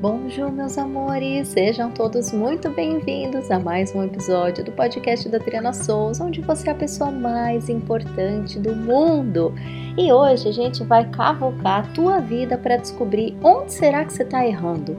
Bonjour, 0.00 0.52
meus 0.52 0.76
amores! 0.76 1.48
Sejam 1.48 1.90
todos 1.90 2.30
muito 2.30 2.68
bem-vindos 2.68 3.50
a 3.50 3.58
mais 3.58 3.94
um 3.94 4.04
episódio 4.04 4.62
do 4.62 4.70
podcast 4.70 5.26
da 5.26 5.40
Triana 5.40 5.72
Souls, 5.72 6.20
onde 6.20 6.42
você 6.42 6.68
é 6.68 6.72
a 6.72 6.74
pessoa 6.74 7.10
mais 7.10 7.70
importante 7.70 8.58
do 8.58 8.76
mundo. 8.76 9.54
E 9.96 10.12
hoje 10.12 10.50
a 10.50 10.52
gente 10.52 10.84
vai 10.84 11.08
cavocar 11.08 11.78
a 11.78 11.94
tua 11.94 12.20
vida 12.20 12.58
para 12.58 12.76
descobrir 12.76 13.38
onde 13.42 13.72
será 13.72 14.04
que 14.04 14.12
você 14.12 14.22
está 14.22 14.46
errando. 14.46 14.94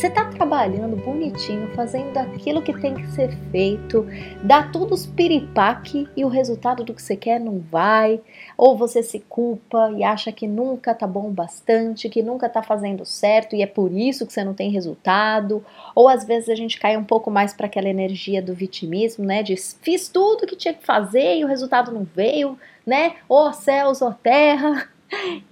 Você 0.00 0.06
está 0.06 0.24
trabalhando 0.24 0.96
bonitinho, 0.96 1.68
fazendo 1.74 2.16
aquilo 2.16 2.62
que 2.62 2.72
tem 2.72 2.94
que 2.94 3.06
ser 3.08 3.36
feito, 3.50 4.06
dá 4.42 4.62
tudo 4.62 4.94
os 4.94 5.04
piripaque 5.04 6.08
e 6.16 6.24
o 6.24 6.28
resultado 6.28 6.82
do 6.82 6.94
que 6.94 7.02
você 7.02 7.14
quer 7.14 7.38
não 7.38 7.58
vai, 7.58 8.18
ou 8.56 8.78
você 8.78 9.02
se 9.02 9.20
culpa 9.20 9.92
e 9.94 10.02
acha 10.02 10.32
que 10.32 10.46
nunca 10.46 10.94
tá 10.94 11.06
bom 11.06 11.30
bastante, 11.30 12.08
que 12.08 12.22
nunca 12.22 12.48
tá 12.48 12.62
fazendo 12.62 13.04
certo 13.04 13.54
e 13.54 13.60
é 13.60 13.66
por 13.66 13.92
isso 13.92 14.26
que 14.26 14.32
você 14.32 14.42
não 14.42 14.54
tem 14.54 14.70
resultado, 14.70 15.62
ou 15.94 16.08
às 16.08 16.24
vezes 16.24 16.48
a 16.48 16.54
gente 16.54 16.80
cai 16.80 16.96
um 16.96 17.04
pouco 17.04 17.30
mais 17.30 17.52
para 17.52 17.66
aquela 17.66 17.90
energia 17.90 18.40
do 18.40 18.54
vitimismo, 18.54 19.26
né, 19.26 19.42
de 19.42 19.54
fiz 19.54 20.08
tudo 20.08 20.46
que 20.46 20.56
tinha 20.56 20.72
que 20.72 20.82
fazer 20.82 21.36
e 21.36 21.44
o 21.44 21.46
resultado 21.46 21.92
não 21.92 22.04
veio, 22.04 22.58
né? 22.86 23.16
Ó 23.28 23.52
céus, 23.52 24.00
ó 24.00 24.12
terra. 24.12 24.88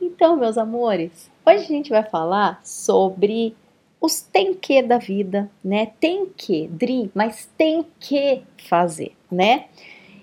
Então, 0.01 0.37
meus 0.37 0.57
amores, 0.57 1.29
hoje 1.45 1.65
a 1.65 1.67
gente 1.67 1.91
vai 1.91 2.05
falar 2.05 2.61
sobre 2.63 3.57
os 4.01 4.21
tem 4.21 4.55
que 4.55 4.83
da 4.83 4.99
vida, 4.99 5.51
né? 5.63 5.91
Tem 5.99 6.27
que, 6.27 6.69
Dri, 6.69 7.11
mas 7.15 7.49
tem 7.57 7.85
que 7.99 8.43
fazer, 8.69 9.13
né? 9.31 9.65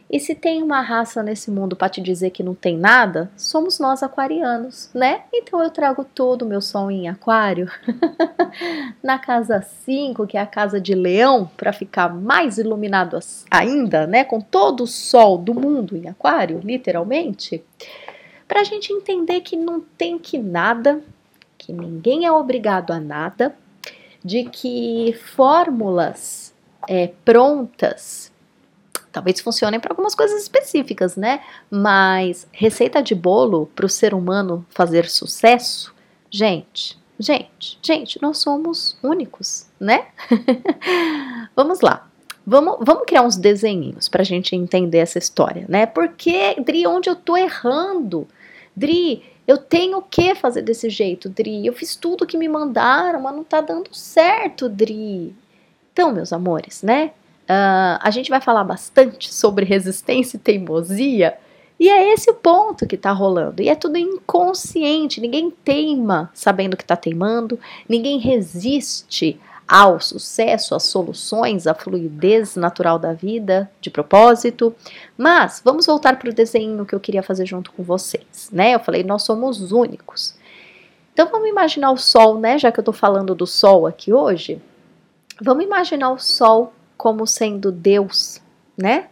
E 0.10 0.20
se 0.20 0.36
tem 0.36 0.62
uma 0.62 0.82
raça 0.82 1.24
nesse 1.24 1.50
mundo 1.50 1.76
para 1.76 1.90
te 1.90 2.00
dizer 2.00 2.30
que 2.30 2.44
não 2.44 2.54
tem 2.54 2.78
nada, 2.78 3.30
somos 3.36 3.80
nós 3.80 4.04
aquarianos, 4.04 4.90
né? 4.94 5.24
Então 5.34 5.62
eu 5.62 5.70
trago 5.72 6.06
todo 6.06 6.44
o 6.44 6.46
meu 6.46 6.62
sol 6.62 6.92
em 6.92 7.10
aquário 7.10 7.70
na 9.04 9.18
casa 9.18 9.62
5, 9.62 10.28
que 10.28 10.38
é 10.38 10.42
a 10.42 10.46
casa 10.46 10.80
de 10.80 10.94
leão, 10.94 11.50
para 11.58 11.74
ficar 11.74 12.08
mais 12.14 12.58
iluminado 12.58 13.18
ainda, 13.50 14.06
né? 14.06 14.24
Com 14.24 14.40
todo 14.40 14.84
o 14.84 14.88
sol 14.88 15.38
do 15.40 15.54
mundo 15.54 15.98
em 15.98 16.08
aquário, 16.08 16.62
literalmente. 16.64 17.64
Para 18.48 18.62
a 18.62 18.64
gente 18.64 18.94
entender 18.94 19.42
que 19.42 19.58
não 19.58 19.82
tem 19.82 20.20
que 20.20 20.38
nada, 20.38 21.02
que 21.58 21.74
ninguém 21.74 22.26
é 22.26 22.32
obrigado 22.32 22.92
a 22.92 23.00
nada, 23.00 23.56
de 24.26 24.46
que 24.46 25.16
fórmulas 25.36 26.52
é, 26.90 27.12
prontas 27.24 28.34
talvez 29.12 29.40
funcionem 29.40 29.80
para 29.80 29.94
algumas 29.94 30.14
coisas 30.14 30.42
específicas, 30.42 31.16
né? 31.16 31.40
Mas 31.70 32.48
receita 32.52 33.02
de 33.02 33.16
bolo 33.16 33.68
para 33.74 33.86
o 33.86 33.90
ser 33.90 34.14
humano 34.14 34.66
fazer 34.70 35.08
sucesso, 35.08 35.94
gente, 36.30 36.98
gente, 37.18 37.80
gente, 37.82 38.22
nós 38.22 38.40
somos 38.40 38.98
únicos, 39.02 39.68
né? 39.80 40.08
vamos 41.56 41.80
lá. 41.80 42.10
Vamos, 42.46 42.78
vamos 42.82 43.06
criar 43.08 43.22
uns 43.22 43.38
desenhinhos 43.38 44.10
para 44.10 44.22
a 44.22 44.26
gente 44.26 44.56
entender 44.56 45.00
essa 45.00 45.18
história, 45.18 45.66
né? 45.70 45.86
Porque, 45.86 46.56
Dri, 46.62 46.86
onde 46.86 47.10
eu 47.10 47.16
tô 47.16 47.38
errando? 47.38 48.28
Dri, 48.76 49.24
eu 49.48 49.58
tenho 49.58 50.02
que 50.02 50.34
fazer 50.36 50.62
desse 50.62 50.90
jeito, 50.90 51.30
Dri. 51.30 51.66
Eu 51.66 51.74
fiz 51.74 51.96
tudo 51.96 52.26
que 52.26 52.38
me 52.38 52.48
mandaram, 52.48 53.22
mas 53.22 53.36
não 53.36 53.44
tá 53.44 53.62
dando 53.62 53.94
certo, 53.94 54.68
Dri. 54.68 55.36
Então, 55.94 56.12
meus 56.12 56.34
amores, 56.34 56.82
né? 56.82 57.12
Uh, 57.44 58.02
a 58.02 58.10
gente 58.10 58.30
vai 58.30 58.42
falar 58.42 58.64
bastante 58.64 59.34
sobre 59.34 59.66
resistência 59.66 60.38
e 60.38 60.40
teimosia. 60.40 61.38
E 61.80 61.90
é 61.90 62.14
esse 62.14 62.30
o 62.32 62.34
ponto 62.34 62.88
que 62.88 62.98
tá 62.98 63.12
rolando. 63.12 63.62
E 63.62 63.70
é 63.70 63.76
tudo 63.76 63.98
inconsciente. 63.98 65.22
Ninguém 65.22 65.52
teima 65.52 66.32
sabendo 66.34 66.76
que 66.76 66.86
tá 66.86 66.96
teimando. 66.96 67.60
Ninguém 67.88 68.18
resiste 68.18 69.40
ao 69.68 70.00
sucesso, 70.00 70.76
às 70.76 70.84
soluções, 70.84 71.66
à 71.66 71.74
fluidez 71.74 72.56
natural 72.56 73.00
da 73.00 73.14
vida, 73.14 73.70
de 73.82 73.90
propósito. 73.90 74.76
Mas 75.18 75.62
vamos 75.64 75.86
voltar 75.86 76.20
para 76.20 76.30
o 76.30 76.34
desenho 76.34 76.86
que 76.86 76.94
eu 76.94 77.00
queria 77.00 77.24
fazer 77.24 77.46
junto 77.46 77.72
com 77.72 77.84
vocês, 77.84 78.50
né? 78.52 78.76
Eu 78.76 78.80
falei, 78.80 79.04
nós 79.04 79.24
somos 79.24 79.72
únicos. 79.72 80.36
Então 81.14 81.30
vamos 81.32 81.50
imaginar 81.50 81.92
o 81.92 81.98
sol, 81.98 82.40
né? 82.40 82.60
Já 82.60 82.72
que 82.72 82.80
eu 82.80 82.84
estou 82.84 82.94
falando 82.94 83.34
do 83.34 83.48
sol 83.48 83.88
aqui 83.88 84.14
hoje, 84.14 84.62
vamos 85.42 85.64
imaginar 85.64 86.12
o 86.12 86.20
sol 86.20 86.74
como 86.98 87.26
sendo 87.26 87.72
Deus, 87.72 88.42
né? 88.78 89.08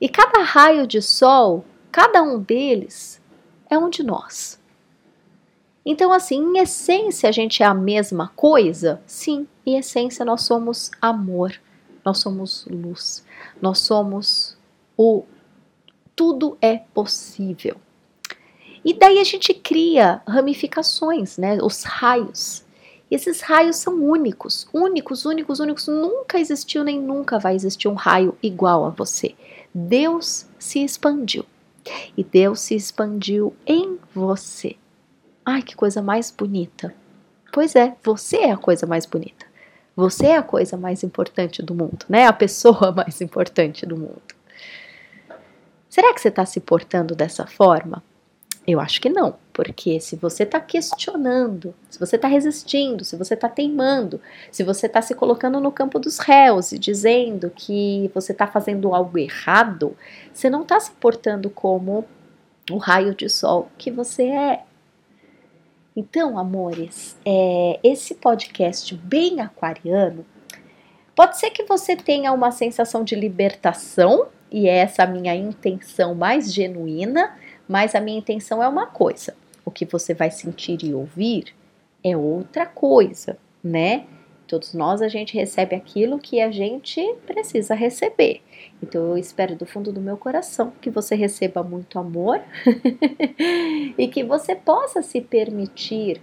E 0.00 0.08
cada 0.08 0.42
raio 0.42 0.86
de 0.86 1.00
sol, 1.00 1.64
cada 1.90 2.22
um 2.22 2.40
deles 2.40 3.20
é 3.70 3.78
um 3.78 3.88
de 3.88 4.02
nós. 4.02 4.57
Então, 5.90 6.12
assim, 6.12 6.36
em 6.36 6.58
essência, 6.58 7.30
a 7.30 7.32
gente 7.32 7.62
é 7.62 7.66
a 7.66 7.72
mesma 7.72 8.30
coisa? 8.36 9.00
Sim, 9.06 9.48
em 9.64 9.78
essência, 9.78 10.22
nós 10.22 10.42
somos 10.42 10.90
amor, 11.00 11.58
nós 12.04 12.18
somos 12.18 12.68
luz, 12.70 13.24
nós 13.58 13.78
somos 13.78 14.54
o 14.98 15.24
tudo 16.14 16.58
é 16.60 16.76
possível. 16.92 17.78
E 18.84 18.92
daí 18.92 19.18
a 19.18 19.24
gente 19.24 19.54
cria 19.54 20.20
ramificações, 20.28 21.38
né? 21.38 21.56
Os 21.62 21.84
raios. 21.84 22.66
E 23.10 23.14
esses 23.14 23.40
raios 23.40 23.76
são 23.76 23.94
únicos, 23.94 24.68
únicos, 24.74 25.24
únicos, 25.24 25.58
únicos. 25.58 25.88
Nunca 25.88 26.38
existiu 26.38 26.84
nem 26.84 27.00
nunca 27.00 27.38
vai 27.38 27.54
existir 27.54 27.88
um 27.88 27.94
raio 27.94 28.36
igual 28.42 28.84
a 28.84 28.90
você. 28.90 29.34
Deus 29.72 30.44
se 30.58 30.84
expandiu. 30.84 31.46
E 32.14 32.22
Deus 32.22 32.60
se 32.60 32.74
expandiu 32.74 33.56
em 33.66 33.98
você. 34.14 34.76
Ai, 35.50 35.62
que 35.62 35.74
coisa 35.74 36.02
mais 36.02 36.30
bonita. 36.30 36.94
Pois 37.50 37.74
é, 37.74 37.96
você 38.04 38.36
é 38.36 38.52
a 38.52 38.56
coisa 38.58 38.86
mais 38.86 39.06
bonita. 39.06 39.46
Você 39.96 40.26
é 40.26 40.36
a 40.36 40.42
coisa 40.42 40.76
mais 40.76 41.02
importante 41.02 41.62
do 41.62 41.74
mundo, 41.74 42.04
né? 42.06 42.26
A 42.26 42.34
pessoa 42.34 42.92
mais 42.94 43.22
importante 43.22 43.86
do 43.86 43.96
mundo. 43.96 44.20
Será 45.88 46.12
que 46.12 46.20
você 46.20 46.28
está 46.28 46.44
se 46.44 46.60
portando 46.60 47.14
dessa 47.14 47.46
forma? 47.46 48.04
Eu 48.66 48.78
acho 48.78 49.00
que 49.00 49.08
não, 49.08 49.36
porque 49.54 49.98
se 50.00 50.16
você 50.16 50.42
está 50.42 50.60
questionando, 50.60 51.74
se 51.88 51.98
você 51.98 52.16
está 52.16 52.28
resistindo, 52.28 53.02
se 53.02 53.16
você 53.16 53.32
está 53.32 53.48
teimando, 53.48 54.20
se 54.52 54.62
você 54.62 54.84
está 54.84 55.00
se 55.00 55.14
colocando 55.14 55.58
no 55.60 55.72
campo 55.72 55.98
dos 55.98 56.18
réus 56.18 56.72
e 56.72 56.78
dizendo 56.78 57.50
que 57.56 58.10
você 58.14 58.32
está 58.32 58.46
fazendo 58.46 58.94
algo 58.94 59.16
errado, 59.16 59.96
você 60.30 60.50
não 60.50 60.60
está 60.60 60.78
se 60.78 60.90
portando 60.90 61.48
como 61.48 62.04
o 62.70 62.76
raio 62.76 63.14
de 63.14 63.30
sol 63.30 63.70
que 63.78 63.90
você 63.90 64.24
é. 64.24 64.67
Então, 65.98 66.38
amores, 66.38 67.16
é, 67.26 67.80
esse 67.82 68.14
podcast 68.14 68.94
bem 68.94 69.40
aquariano 69.40 70.24
pode 71.12 71.40
ser 71.40 71.50
que 71.50 71.64
você 71.64 71.96
tenha 71.96 72.32
uma 72.32 72.52
sensação 72.52 73.02
de 73.02 73.16
libertação, 73.16 74.28
e 74.48 74.68
é 74.68 74.76
essa 74.76 75.02
a 75.02 75.06
minha 75.08 75.34
intenção 75.34 76.14
mais 76.14 76.54
genuína, 76.54 77.36
mas 77.66 77.96
a 77.96 78.00
minha 78.00 78.16
intenção 78.16 78.62
é 78.62 78.68
uma 78.68 78.86
coisa, 78.86 79.34
o 79.64 79.72
que 79.72 79.84
você 79.84 80.14
vai 80.14 80.30
sentir 80.30 80.84
e 80.84 80.94
ouvir 80.94 81.52
é 82.04 82.16
outra 82.16 82.64
coisa, 82.64 83.36
né? 83.60 84.04
Todos 84.48 84.72
nós 84.72 85.02
a 85.02 85.08
gente 85.08 85.34
recebe 85.34 85.76
aquilo 85.76 86.18
que 86.18 86.40
a 86.40 86.50
gente 86.50 87.14
precisa 87.26 87.74
receber. 87.74 88.40
Então 88.82 89.08
eu 89.10 89.18
espero 89.18 89.54
do 89.54 89.66
fundo 89.66 89.92
do 89.92 90.00
meu 90.00 90.16
coração 90.16 90.72
que 90.80 90.88
você 90.88 91.14
receba 91.14 91.62
muito 91.62 91.98
amor 91.98 92.40
e 93.98 94.08
que 94.08 94.24
você 94.24 94.56
possa 94.56 95.02
se 95.02 95.20
permitir 95.20 96.22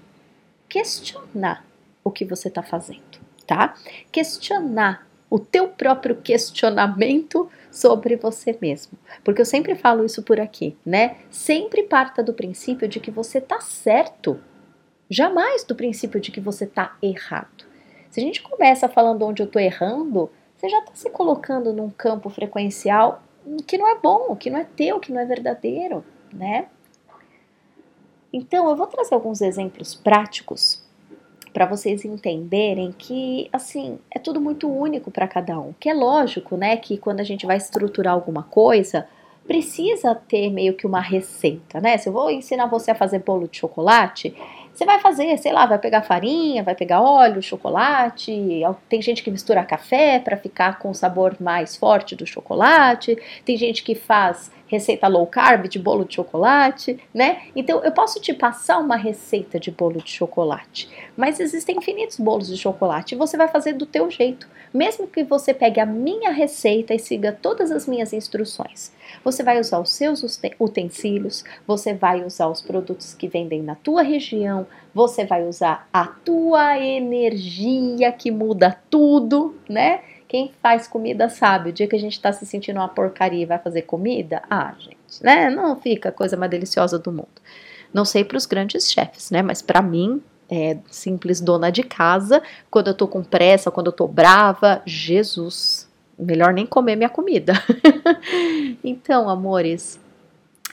questionar 0.67 1.63
o 2.03 2.09
que 2.09 2.25
você 2.25 2.47
está 2.47 2.63
fazendo, 2.63 3.19
tá? 3.45 3.75
Questionar 4.11 5.07
o 5.29 5.37
teu 5.37 5.67
próprio 5.67 6.15
questionamento 6.15 7.47
sobre 7.71 8.15
você 8.15 8.57
mesmo. 8.59 8.97
Porque 9.23 9.41
eu 9.41 9.45
sempre 9.45 9.75
falo 9.75 10.03
isso 10.03 10.23
por 10.23 10.39
aqui, 10.39 10.75
né? 10.83 11.17
Sempre 11.29 11.83
parta 11.83 12.23
do 12.23 12.33
princípio 12.33 12.87
de 12.87 12.99
que 12.99 13.11
você 13.11 13.39
tá 13.39 13.59
certo, 13.61 14.39
jamais 15.09 15.63
do 15.63 15.75
princípio 15.75 16.19
de 16.19 16.31
que 16.31 16.39
você 16.39 16.65
tá 16.65 16.97
errado. 17.03 17.74
Se 18.15 18.21
a 18.21 18.23
gente 18.23 18.41
começa 18.41 18.87
falando 18.87 19.25
onde 19.25 19.41
eu 19.41 19.45
estou 19.45 19.61
errando, 19.61 20.31
você 20.55 20.69
já 20.69 20.79
está 20.79 20.95
se 20.95 21.09
colocando 21.09 21.73
num 21.73 21.89
campo 21.89 22.29
frequencial 22.29 23.21
que 23.67 23.77
não 23.77 23.89
é 23.89 23.99
bom, 23.99 24.33
que 24.37 24.49
não 24.49 24.57
é 24.57 24.63
teu, 24.63 25.01
que 25.01 25.11
não 25.11 25.19
é 25.19 25.25
verdadeiro, 25.25 26.01
né? 26.31 26.67
Então, 28.31 28.69
eu 28.69 28.75
vou 28.77 28.87
trazer 28.87 29.13
alguns 29.13 29.41
exemplos 29.41 29.93
práticos 29.93 30.81
para 31.51 31.65
vocês 31.65 32.05
entenderem 32.05 32.95
que, 32.97 33.49
assim, 33.51 33.99
é 34.09 34.17
tudo 34.17 34.39
muito 34.39 34.71
único 34.71 35.11
para 35.11 35.27
cada 35.27 35.59
um. 35.59 35.73
Que 35.77 35.89
é 35.89 35.93
lógico, 35.93 36.55
né, 36.55 36.77
que 36.77 36.97
quando 36.97 37.19
a 37.19 37.23
gente 37.25 37.45
vai 37.45 37.57
estruturar 37.57 38.13
alguma 38.13 38.43
coisa, 38.43 39.05
precisa 39.45 40.15
ter 40.15 40.49
meio 40.49 40.73
que 40.73 40.87
uma 40.87 41.01
receita, 41.01 41.81
né? 41.81 41.97
Se 41.97 42.07
eu 42.07 42.13
vou 42.13 42.31
ensinar 42.31 42.67
você 42.67 42.91
a 42.91 42.95
fazer 42.95 43.19
bolo 43.19 43.45
de 43.49 43.57
chocolate, 43.57 44.33
você 44.75 44.85
vai 44.85 44.99
fazer, 44.99 45.37
sei 45.37 45.53
lá, 45.53 45.65
vai 45.65 45.79
pegar 45.79 46.01
farinha, 46.01 46.61
vai 46.61 46.75
pegar 46.75 47.01
óleo, 47.01 47.41
chocolate. 47.41 48.61
Tem 48.89 49.01
gente 49.01 49.23
que 49.23 49.31
mistura 49.31 49.63
café 49.63 50.19
para 50.19 50.35
ficar 50.35 50.79
com 50.79 50.89
o 50.89 50.93
sabor 50.93 51.37
mais 51.39 51.77
forte 51.77 52.13
do 52.13 52.27
chocolate. 52.27 53.17
Tem 53.45 53.55
gente 53.55 53.83
que 53.83 53.95
faz 53.95 54.51
receita 54.67 55.07
low 55.07 55.25
carb 55.27 55.67
de 55.67 55.79
bolo 55.79 56.05
de 56.05 56.15
chocolate, 56.15 56.99
né? 57.13 57.43
Então 57.55 57.83
eu 57.83 57.91
posso 57.91 58.19
te 58.19 58.33
passar 58.33 58.79
uma 58.79 58.95
receita 58.95 59.59
de 59.59 59.71
bolo 59.71 60.01
de 60.01 60.09
chocolate, 60.09 60.89
mas 61.15 61.39
existem 61.39 61.77
infinitos 61.77 62.19
bolos 62.19 62.47
de 62.47 62.57
chocolate 62.57 63.15
e 63.15 63.17
você 63.17 63.37
vai 63.37 63.47
fazer 63.47 63.73
do 63.73 63.85
teu 63.85 64.09
jeito. 64.09 64.47
Mesmo 64.73 65.07
que 65.07 65.23
você 65.23 65.53
pegue 65.53 65.79
a 65.79 65.85
minha 65.85 66.31
receita 66.31 66.93
e 66.93 66.99
siga 66.99 67.31
todas 67.31 67.71
as 67.71 67.87
minhas 67.87 68.11
instruções, 68.11 68.91
você 69.23 69.41
vai 69.41 69.59
usar 69.59 69.79
os 69.79 69.91
seus 69.91 70.23
utensílios, 70.59 71.43
você 71.65 71.93
vai 71.93 72.25
usar 72.25 72.47
os 72.47 72.61
produtos 72.61 73.13
que 73.13 73.27
vendem 73.27 73.61
na 73.61 73.75
tua 73.75 74.01
região, 74.01 74.67
você 74.93 75.25
vai 75.25 75.47
usar 75.47 75.87
a 75.93 76.05
tua 76.05 76.77
energia 76.79 78.11
que 78.11 78.31
muda 78.31 78.77
tudo, 78.89 79.55
né? 79.69 80.01
Quem 80.27 80.51
faz 80.61 80.87
comida 80.87 81.29
sabe, 81.29 81.69
o 81.69 81.73
dia 81.73 81.87
que 81.87 81.95
a 81.95 81.99
gente 81.99 82.19
tá 82.19 82.31
se 82.33 82.45
sentindo 82.45 82.77
uma 82.77 82.87
porcaria 82.87 83.43
e 83.43 83.45
vai 83.45 83.59
fazer 83.59 83.83
comida, 83.83 84.41
ah, 84.49 84.73
gente, 84.79 85.23
né? 85.23 85.49
Não 85.49 85.79
fica 85.79 86.09
a 86.09 86.11
coisa 86.11 86.35
mais 86.35 86.49
deliciosa 86.49 86.97
do 86.97 87.11
mundo. 87.11 87.41
Não 87.93 88.03
sei 88.03 88.23
para 88.23 88.37
os 88.37 88.45
grandes 88.45 88.91
chefes, 88.91 89.29
né? 89.31 89.41
Mas 89.41 89.61
para 89.61 89.81
mim, 89.81 90.21
é, 90.49 90.77
simples 90.89 91.39
dona 91.39 91.71
de 91.71 91.83
casa, 91.83 92.41
quando 92.69 92.87
eu 92.87 92.93
tô 92.93 93.07
com 93.07 93.23
pressa, 93.23 93.71
quando 93.71 93.87
eu 93.87 93.93
tô 93.93 94.07
brava, 94.07 94.81
Jesus, 94.85 95.89
melhor 96.17 96.53
nem 96.53 96.65
comer 96.65 96.95
minha 96.95 97.09
comida. 97.09 97.53
então, 98.83 99.29
amores, 99.29 99.99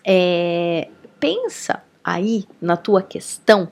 é, 0.05 0.89
pensa 1.21 1.83
aí 2.03 2.45
na 2.61 2.77
tua 2.77 3.03
questão 3.03 3.69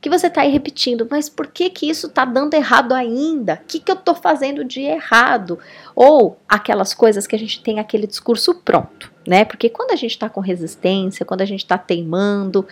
que 0.00 0.08
você 0.08 0.28
está 0.28 0.42
aí 0.42 0.50
repetindo, 0.50 1.06
mas 1.10 1.28
por 1.28 1.48
que 1.48 1.68
que 1.68 1.88
isso 1.88 2.06
está 2.06 2.24
dando 2.24 2.54
errado 2.54 2.92
ainda? 2.94 3.60
O 3.62 3.66
que, 3.66 3.80
que 3.80 3.90
eu 3.90 3.96
estou 3.96 4.14
fazendo 4.14 4.64
de 4.64 4.80
errado? 4.80 5.58
Ou 5.94 6.38
aquelas 6.48 6.94
coisas 6.94 7.26
que 7.26 7.36
a 7.36 7.38
gente 7.38 7.62
tem 7.62 7.78
aquele 7.78 8.06
discurso 8.06 8.54
pronto, 8.54 9.12
né? 9.26 9.44
Porque 9.44 9.68
quando 9.68 9.90
a 9.90 9.96
gente 9.96 10.12
está 10.12 10.28
com 10.28 10.40
resistência, 10.40 11.26
quando 11.26 11.42
a 11.42 11.46
gente 11.46 11.60
está 11.60 11.76
teimando, 11.76 12.66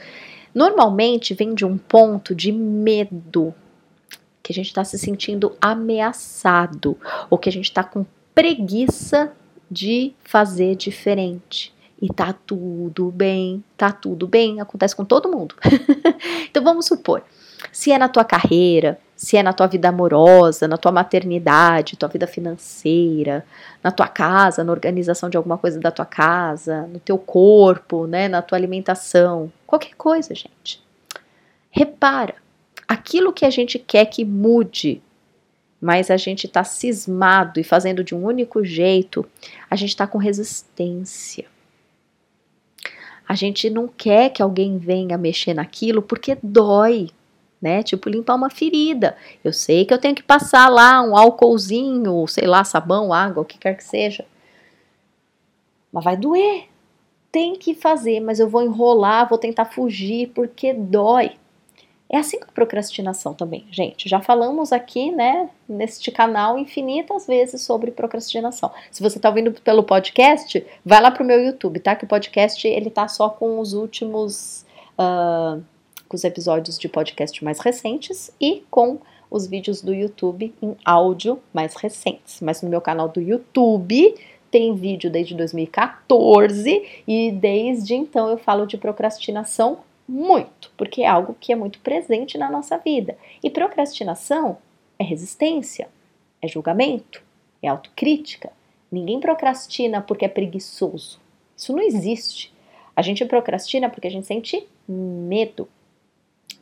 Normalmente 0.55 1.35
vem 1.35 1.55
de 1.55 1.65
um 1.65 1.77
ponto 1.77 2.35
de 2.35 2.51
medo, 2.51 3.55
que 4.43 4.53
a 4.53 4.55
gente 4.55 4.67
está 4.67 4.85
se 4.85 4.99
sentindo 4.99 5.57
ameaçado, 5.61 6.97
ou 7.29 7.39
que 7.39 7.49
a 7.49 7.53
gente 7.53 7.67
está 7.67 7.85
com 7.85 8.05
preguiça 8.35 9.33
de 9.71 10.15
fazer 10.25 10.75
diferente. 10.75 11.73
E 12.01 12.09
tá 12.13 12.33
tudo 12.33 13.11
bem, 13.11 13.63
tá 13.77 13.91
tudo 13.91 14.27
bem, 14.29 14.61
acontece 14.61 14.95
com 14.95 15.05
todo 15.05 15.31
mundo. 15.31 15.55
então 16.49 16.63
vamos 16.63 16.87
supor, 16.87 17.25
se 17.73 17.91
é 17.91 17.99
na 17.99 18.09
tua 18.09 18.25
carreira, 18.25 18.99
se 19.17 19.37
é 19.37 19.43
na 19.43 19.53
tua 19.53 19.67
vida 19.67 19.89
amorosa, 19.89 20.69
na 20.69 20.77
tua 20.77 20.93
maternidade, 20.93 21.97
tua 21.97 22.09
vida 22.09 22.27
financeira, 22.27 23.45
na 23.83 23.91
tua 23.91 24.07
casa, 24.07 24.63
na 24.63 24.71
organização 24.71 25.29
de 25.29 25.37
alguma 25.37 25.59
coisa 25.59 25.81
da 25.81 25.91
tua 25.91 26.07
casa, 26.07 26.83
no 26.87 27.01
teu 27.01 27.19
corpo, 27.19 28.07
né, 28.07 28.29
na 28.29 28.43
tua 28.43 28.57
alimentação, 28.57 29.53
qualquer 29.67 29.97
coisa, 29.97 30.33
gente. 30.37 30.81
Repara, 31.69 32.37
aquilo 32.87 33.33
que 33.33 33.45
a 33.45 33.51
gente 33.51 33.77
quer 33.77 34.07
que 34.07 34.25
mude, 34.25 35.03
mas 35.81 36.13
a 36.13 36.17
gente 36.17 36.47
está 36.47 36.63
cismado 36.63 37.59
e 37.59 37.65
fazendo 37.65 38.05
de 38.05 38.15
um 38.15 38.25
único 38.25 38.65
jeito, 38.65 39.27
a 39.69 39.75
gente 39.75 39.91
está 39.91 40.07
com 40.07 40.19
resistência. 40.19 41.47
A 43.29 43.35
gente 43.35 43.69
não 43.69 43.87
quer 43.87 44.31
que 44.31 44.41
alguém 44.41 44.79
venha 44.79 45.19
mexer 45.19 45.53
naquilo 45.53 46.01
porque 46.01 46.39
dói, 46.43 47.11
né? 47.61 47.83
Tipo 47.83 48.09
limpar 48.09 48.37
uma 48.37 48.49
ferida. 48.49 49.19
Eu 49.45 49.53
sei 49.53 49.85
que 49.85 49.93
eu 49.93 49.99
tenho 49.99 50.15
que 50.15 50.23
passar 50.23 50.71
lá 50.71 51.03
um 51.03 51.15
álcoolzinho, 51.15 52.27
sei 52.27 52.47
lá, 52.47 52.65
sabão, 52.65 53.13
água, 53.13 53.43
o 53.43 53.47
que 53.47 53.59
quer 53.59 53.77
que 53.77 53.85
seja. 53.85 54.25
Mas 55.93 56.05
vai 56.05 56.17
doer. 56.17 56.69
Tem 57.31 57.55
que 57.57 57.75
fazer, 57.75 58.21
mas 58.21 58.41
eu 58.41 58.49
vou 58.49 58.63
enrolar, 58.63 59.29
vou 59.29 59.37
tentar 59.37 59.67
fugir 59.67 60.29
porque 60.35 60.73
dói. 60.73 61.33
É 62.11 62.17
assim 62.17 62.39
com 62.39 62.47
a 62.47 62.53
procrastinação 62.53 63.35
também, 63.35 63.67
gente. 63.71 64.09
Já 64.09 64.21
falamos 64.21 64.73
aqui, 64.73 65.11
né, 65.11 65.51
neste 65.69 66.11
canal 66.11 66.59
infinitas 66.59 67.27
vezes 67.27 67.61
sobre 67.61 67.91
procrastinação. 67.91 68.71
Se 68.91 69.03
você 69.03 69.19
está 69.19 69.29
ouvindo 69.29 69.53
pelo 69.53 69.83
podcast, 69.83 70.65
vai 70.85 71.03
lá 71.03 71.11
pro 71.11 71.25
meu 71.25 71.39
YouTube, 71.39 71.81
tá? 71.81 71.95
Que 71.95 72.05
o 72.05 72.09
podcast 72.09 72.67
ele 72.67 72.89
tá 72.89 73.07
só 73.09 73.29
com 73.29 73.61
os 73.61 73.75
últimos 73.75 74.65
uh, 74.99 75.63
com 76.09 76.17
os 76.17 76.25
episódios 76.25 76.79
de 76.79 76.89
podcast 76.89 77.45
mais 77.45 77.61
recentes 77.61 78.33
e 78.41 78.65
com 78.71 78.99
os 79.31 79.47
vídeos 79.47 79.83
do 79.83 79.93
YouTube 79.93 80.55
em 80.63 80.75
áudio 80.85 81.39
mais 81.53 81.75
recentes. 81.77 82.41
Mas 82.41 82.63
no 82.63 82.71
meu 82.71 82.81
canal 82.81 83.09
do 83.09 83.21
YouTube 83.21 84.15
tem 84.51 84.75
vídeo 84.75 85.11
desde 85.11 85.35
2014 85.35 87.03
e 87.07 87.31
desde 87.31 87.95
então 87.95 88.31
eu 88.31 88.39
falo 88.39 88.67
de 88.67 88.79
procrastinação 88.79 89.81
muito, 90.09 90.73
porque 90.77 91.03
é 91.03 91.07
algo 91.07 91.37
que 91.39 91.53
é 91.53 91.57
muito 91.57 91.81
presente 91.81 92.39
na 92.39 92.51
nossa 92.51 92.79
vida. 92.79 93.17
E 93.43 93.51
procrastinação 93.51 94.57
é 94.99 95.05
resistência, 95.05 95.89
é 96.41 96.49
julgamento, 96.49 97.23
é 97.63 97.69
autocrítica. 97.69 98.51
Ninguém 98.91 99.21
procrastina 99.21 100.01
porque 100.01 100.25
é 100.25 100.29
preguiçoso. 100.29 101.21
Isso 101.57 101.73
não 101.73 101.83
existe. 101.83 102.53
A 102.97 103.03
gente 103.03 103.25
procrastina 103.25 103.91
porque 103.91 104.07
a 104.09 104.11
gente 104.11 104.27
sente 104.27 104.67
medo 104.89 105.69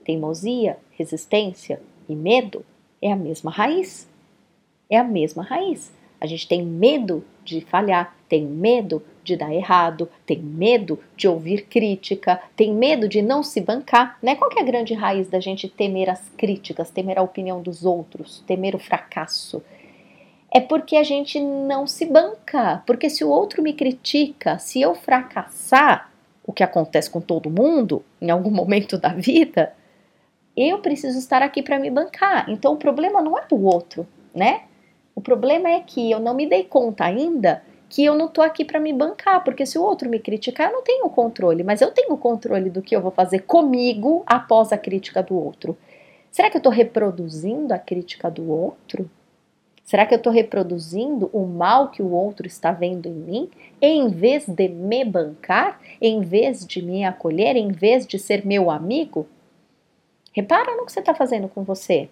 teimosia, 0.06 0.78
resistência 0.92 1.82
e 2.08 2.14
medo 2.14 2.64
é 3.02 3.10
a 3.10 3.16
mesma 3.16 3.50
raiz. 3.50 4.08
É 4.88 4.96
a 4.96 5.04
mesma 5.04 5.42
raiz. 5.42 5.92
A 6.20 6.26
gente 6.26 6.46
tem 6.46 6.62
medo 6.62 7.24
de 7.44 7.60
falhar, 7.60 8.16
tem 8.28 8.44
medo 8.44 9.02
de 9.26 9.36
dar 9.36 9.52
errado, 9.52 10.08
tem 10.24 10.38
medo 10.38 10.98
de 11.16 11.28
ouvir 11.28 11.66
crítica, 11.66 12.40
tem 12.56 12.72
medo 12.72 13.08
de 13.08 13.20
não 13.20 13.42
se 13.42 13.60
bancar, 13.60 14.18
né? 14.22 14.34
Qual 14.36 14.50
é 14.56 14.60
a 14.60 14.64
grande 14.64 14.94
raiz 14.94 15.28
da 15.28 15.40
gente 15.40 15.68
temer 15.68 16.08
as 16.08 16.28
críticas, 16.36 16.90
temer 16.90 17.18
a 17.18 17.22
opinião 17.22 17.60
dos 17.60 17.84
outros, 17.84 18.42
temer 18.46 18.74
o 18.74 18.78
fracasso? 18.78 19.62
É 20.50 20.60
porque 20.60 20.96
a 20.96 21.02
gente 21.02 21.40
não 21.40 21.86
se 21.86 22.06
banca, 22.06 22.82
porque 22.86 23.10
se 23.10 23.24
o 23.24 23.28
outro 23.28 23.62
me 23.62 23.72
critica, 23.72 24.58
se 24.58 24.80
eu 24.80 24.94
fracassar, 24.94 26.10
o 26.46 26.52
que 26.52 26.62
acontece 26.62 27.10
com 27.10 27.20
todo 27.20 27.50
mundo 27.50 28.04
em 28.20 28.30
algum 28.30 28.50
momento 28.50 28.96
da 28.96 29.08
vida, 29.08 29.74
eu 30.56 30.78
preciso 30.78 31.18
estar 31.18 31.42
aqui 31.42 31.60
para 31.60 31.78
me 31.78 31.90
bancar. 31.90 32.48
Então 32.48 32.74
o 32.74 32.78
problema 32.78 33.20
não 33.20 33.36
é 33.36 33.44
do 33.46 33.60
outro, 33.62 34.06
né? 34.32 34.62
O 35.14 35.20
problema 35.20 35.68
é 35.68 35.80
que 35.80 36.10
eu 36.10 36.20
não 36.20 36.34
me 36.34 36.46
dei 36.46 36.62
conta 36.62 37.04
ainda 37.04 37.62
que 37.88 38.04
eu 38.04 38.14
não 38.14 38.28
tô 38.28 38.42
aqui 38.42 38.64
para 38.64 38.80
me 38.80 38.92
bancar, 38.92 39.42
porque 39.44 39.64
se 39.64 39.78
o 39.78 39.82
outro 39.82 40.08
me 40.08 40.18
criticar, 40.18 40.68
eu 40.68 40.74
não 40.74 40.82
tenho 40.82 41.08
controle, 41.08 41.62
mas 41.62 41.80
eu 41.80 41.90
tenho 41.92 42.16
controle 42.16 42.68
do 42.68 42.82
que 42.82 42.94
eu 42.94 43.00
vou 43.00 43.10
fazer 43.10 43.40
comigo 43.40 44.22
após 44.26 44.72
a 44.72 44.78
crítica 44.78 45.22
do 45.22 45.36
outro. 45.36 45.76
Será 46.30 46.50
que 46.50 46.56
eu 46.56 46.60
estou 46.60 46.72
reproduzindo 46.72 47.72
a 47.72 47.78
crítica 47.78 48.30
do 48.30 48.50
outro? 48.50 49.08
Será 49.84 50.04
que 50.04 50.12
eu 50.12 50.18
estou 50.18 50.32
reproduzindo 50.32 51.30
o 51.32 51.46
mal 51.46 51.90
que 51.90 52.02
o 52.02 52.10
outro 52.10 52.44
está 52.44 52.72
vendo 52.72 53.06
em 53.06 53.14
mim, 53.14 53.50
em 53.80 54.08
vez 54.08 54.44
de 54.46 54.68
me 54.68 55.04
bancar, 55.04 55.80
em 56.00 56.20
vez 56.20 56.66
de 56.66 56.82
me 56.82 57.04
acolher, 57.04 57.54
em 57.54 57.68
vez 57.68 58.04
de 58.04 58.18
ser 58.18 58.44
meu 58.44 58.68
amigo? 58.68 59.28
Repara 60.32 60.76
no 60.76 60.84
que 60.84 60.92
você 60.92 60.98
está 60.98 61.14
fazendo 61.14 61.48
com 61.48 61.62
você. 61.62 62.08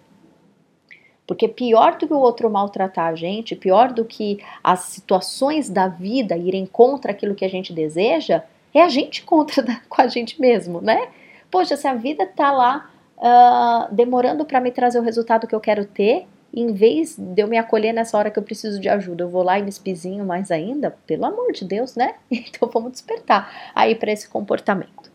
Porque 1.27 1.47
pior 1.47 1.97
do 1.97 2.07
que 2.07 2.13
o 2.13 2.19
outro 2.19 2.49
maltratar 2.49 3.07
a 3.07 3.15
gente, 3.15 3.55
pior 3.55 3.91
do 3.91 4.05
que 4.05 4.39
as 4.63 4.81
situações 4.81 5.69
da 5.69 5.87
vida 5.87 6.37
irem 6.37 6.65
contra 6.65 7.11
aquilo 7.11 7.35
que 7.35 7.45
a 7.45 7.49
gente 7.49 7.73
deseja, 7.73 8.43
é 8.73 8.81
a 8.81 8.89
gente 8.89 9.23
contra 9.25 9.81
com 9.89 10.01
a 10.01 10.07
gente 10.07 10.39
mesmo, 10.39 10.81
né? 10.81 11.09
Poxa, 11.49 11.75
se 11.75 11.87
a 11.87 11.95
vida 11.95 12.25
tá 12.25 12.51
lá 12.51 12.89
uh, 13.17 13.93
demorando 13.93 14.45
para 14.45 14.59
me 14.59 14.71
trazer 14.71 14.99
o 14.99 15.03
resultado 15.03 15.47
que 15.47 15.55
eu 15.55 15.59
quero 15.59 15.85
ter, 15.85 16.27
em 16.53 16.73
vez 16.73 17.17
de 17.17 17.41
eu 17.41 17.47
me 17.47 17.57
acolher 17.57 17.91
nessa 17.91 18.17
hora 18.17 18.31
que 18.31 18.39
eu 18.39 18.43
preciso 18.43 18.79
de 18.79 18.87
ajuda, 18.87 19.23
eu 19.23 19.29
vou 19.29 19.43
lá 19.43 19.59
e 19.59 19.63
me 19.63 19.69
espizinho 19.69 20.25
mais 20.25 20.51
ainda, 20.51 20.91
pelo 21.05 21.25
amor 21.25 21.51
de 21.51 21.65
Deus, 21.65 21.95
né? 21.95 22.15
Então 22.31 22.69
vamos 22.71 22.91
despertar 22.91 23.71
aí 23.73 23.95
para 23.95 24.11
esse 24.11 24.27
comportamento. 24.29 25.11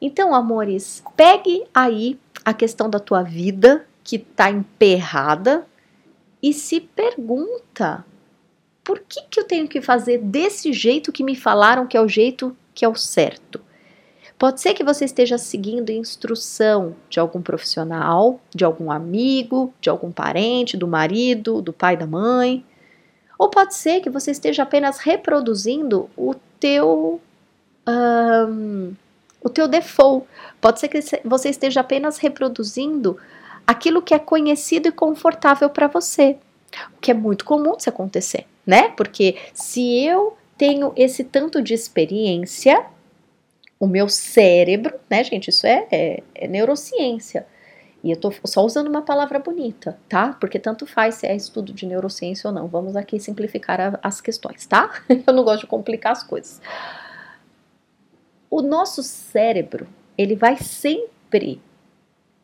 Então, 0.00 0.34
amores, 0.34 1.02
pegue 1.16 1.64
aí 1.72 2.18
a 2.44 2.52
questão 2.52 2.90
da 2.90 2.98
tua 2.98 3.22
vida 3.22 3.86
que 4.04 4.16
está 4.16 4.50
emperrada 4.50 5.66
e 6.42 6.52
se 6.52 6.80
pergunta: 6.80 8.04
por 8.82 9.00
que, 9.00 9.22
que 9.30 9.40
eu 9.40 9.44
tenho 9.44 9.68
que 9.68 9.80
fazer 9.80 10.18
desse 10.18 10.72
jeito 10.72 11.12
que 11.12 11.24
me 11.24 11.36
falaram 11.36 11.86
que 11.86 11.96
é 11.96 12.00
o 12.00 12.08
jeito 12.08 12.56
que 12.74 12.84
é 12.84 12.88
o 12.88 12.96
certo? 12.96 13.60
Pode 14.38 14.60
ser 14.60 14.74
que 14.74 14.82
você 14.82 15.04
esteja 15.04 15.38
seguindo 15.38 15.90
instrução 15.90 16.96
de 17.08 17.20
algum 17.20 17.40
profissional, 17.40 18.40
de 18.52 18.64
algum 18.64 18.90
amigo, 18.90 19.72
de 19.80 19.88
algum 19.88 20.10
parente, 20.10 20.76
do 20.76 20.88
marido, 20.88 21.62
do 21.62 21.72
pai, 21.72 21.96
da 21.96 22.08
mãe. 22.08 22.64
Ou 23.38 23.48
pode 23.48 23.74
ser 23.74 24.00
que 24.00 24.10
você 24.10 24.32
esteja 24.32 24.64
apenas 24.64 24.98
reproduzindo 24.98 26.10
o 26.16 26.34
teu 26.58 27.20
um, 27.86 28.94
o 29.40 29.48
teu 29.48 29.68
default. 29.68 30.26
Pode 30.60 30.80
ser 30.80 30.88
que 30.88 31.00
você 31.24 31.48
esteja 31.48 31.80
apenas 31.80 32.18
reproduzindo 32.18 33.16
aquilo 33.66 34.02
que 34.02 34.14
é 34.14 34.18
conhecido 34.18 34.88
e 34.88 34.92
confortável 34.92 35.70
para 35.70 35.86
você, 35.86 36.36
o 36.96 37.00
que 37.00 37.10
é 37.10 37.14
muito 37.14 37.44
comum 37.44 37.78
se 37.78 37.88
acontecer, 37.88 38.46
né? 38.66 38.88
Porque 38.90 39.36
se 39.52 40.04
eu 40.04 40.36
tenho 40.56 40.92
esse 40.96 41.24
tanto 41.24 41.62
de 41.62 41.74
experiência, 41.74 42.86
o 43.78 43.86
meu 43.86 44.08
cérebro, 44.08 44.94
né, 45.10 45.24
gente? 45.24 45.48
Isso 45.48 45.66
é, 45.66 45.86
é, 45.90 46.22
é 46.34 46.46
neurociência. 46.46 47.46
E 48.04 48.10
eu 48.10 48.16
tô 48.16 48.32
só 48.44 48.64
usando 48.64 48.88
uma 48.88 49.02
palavra 49.02 49.38
bonita, 49.38 49.98
tá? 50.08 50.36
Porque 50.40 50.58
tanto 50.58 50.86
faz 50.86 51.16
se 51.16 51.26
é 51.26 51.34
estudo 51.34 51.72
de 51.72 51.86
neurociência 51.86 52.48
ou 52.48 52.54
não. 52.54 52.66
Vamos 52.66 52.96
aqui 52.96 53.18
simplificar 53.20 53.80
a, 53.80 53.98
as 54.02 54.20
questões, 54.20 54.66
tá? 54.66 54.90
Eu 55.26 55.32
não 55.32 55.44
gosto 55.44 55.62
de 55.62 55.66
complicar 55.66 56.12
as 56.12 56.22
coisas. 56.22 56.60
O 58.50 58.60
nosso 58.60 59.02
cérebro, 59.02 59.88
ele 60.18 60.34
vai 60.36 60.56
sempre 60.58 61.60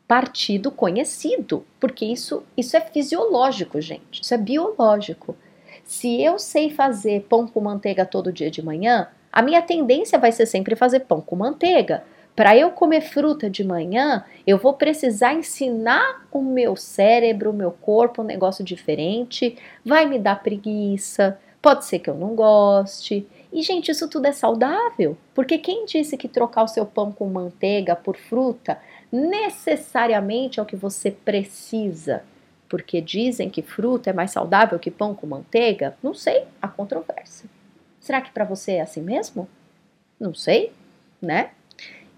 partir 0.08 0.58
do 0.58 0.70
conhecido, 0.70 1.66
porque 1.78 2.06
isso, 2.06 2.42
isso 2.56 2.74
é 2.74 2.80
fisiológico, 2.80 3.78
gente. 3.78 4.22
Isso 4.22 4.32
é 4.32 4.38
biológico. 4.38 5.36
Se 5.84 6.22
eu 6.22 6.38
sei 6.38 6.70
fazer 6.70 7.26
pão 7.28 7.46
com 7.46 7.60
manteiga 7.60 8.06
todo 8.06 8.32
dia 8.32 8.50
de 8.50 8.64
manhã, 8.64 9.08
a 9.30 9.42
minha 9.42 9.60
tendência 9.60 10.18
vai 10.18 10.32
ser 10.32 10.46
sempre 10.46 10.74
fazer 10.74 11.00
pão 11.00 11.20
com 11.20 11.36
manteiga. 11.36 12.02
Para 12.34 12.56
eu 12.56 12.70
comer 12.70 13.02
fruta 13.02 13.50
de 13.50 13.62
manhã, 13.62 14.24
eu 14.46 14.56
vou 14.56 14.72
precisar 14.72 15.34
ensinar 15.34 16.26
o 16.32 16.40
meu 16.40 16.74
cérebro, 16.74 17.50
o 17.50 17.54
meu 17.54 17.70
corpo 17.70 18.22
um 18.22 18.24
negócio 18.24 18.64
diferente, 18.64 19.58
vai 19.84 20.06
me 20.06 20.18
dar 20.18 20.42
preguiça, 20.42 21.38
pode 21.60 21.84
ser 21.84 21.98
que 21.98 22.08
eu 22.08 22.14
não 22.14 22.34
goste. 22.34 23.26
E, 23.52 23.62
gente, 23.62 23.90
isso 23.90 24.08
tudo 24.08 24.26
é 24.26 24.32
saudável, 24.32 25.16
porque 25.34 25.58
quem 25.58 25.84
disse 25.84 26.16
que 26.16 26.28
trocar 26.28 26.64
o 26.64 26.68
seu 26.68 26.86
pão 26.86 27.10
com 27.10 27.26
manteiga 27.26 27.96
por 27.96 28.16
fruta 28.16 28.78
necessariamente 29.10 30.60
é 30.60 30.62
o 30.62 30.66
que 30.66 30.76
você 30.76 31.10
precisa? 31.10 32.22
porque 32.68 33.00
dizem 33.00 33.48
que 33.48 33.62
fruta 33.62 34.10
é 34.10 34.12
mais 34.12 34.30
saudável 34.30 34.78
que 34.78 34.90
pão 34.90 35.14
com 35.14 35.26
manteiga? 35.26 35.96
Não 36.02 36.12
sei, 36.12 36.44
há 36.60 36.68
controvérsia. 36.68 37.48
Será 37.98 38.20
que 38.20 38.30
para 38.30 38.44
você 38.44 38.72
é 38.72 38.80
assim 38.82 39.00
mesmo? 39.00 39.48
Não 40.20 40.34
sei, 40.34 40.72
né? 41.20 41.50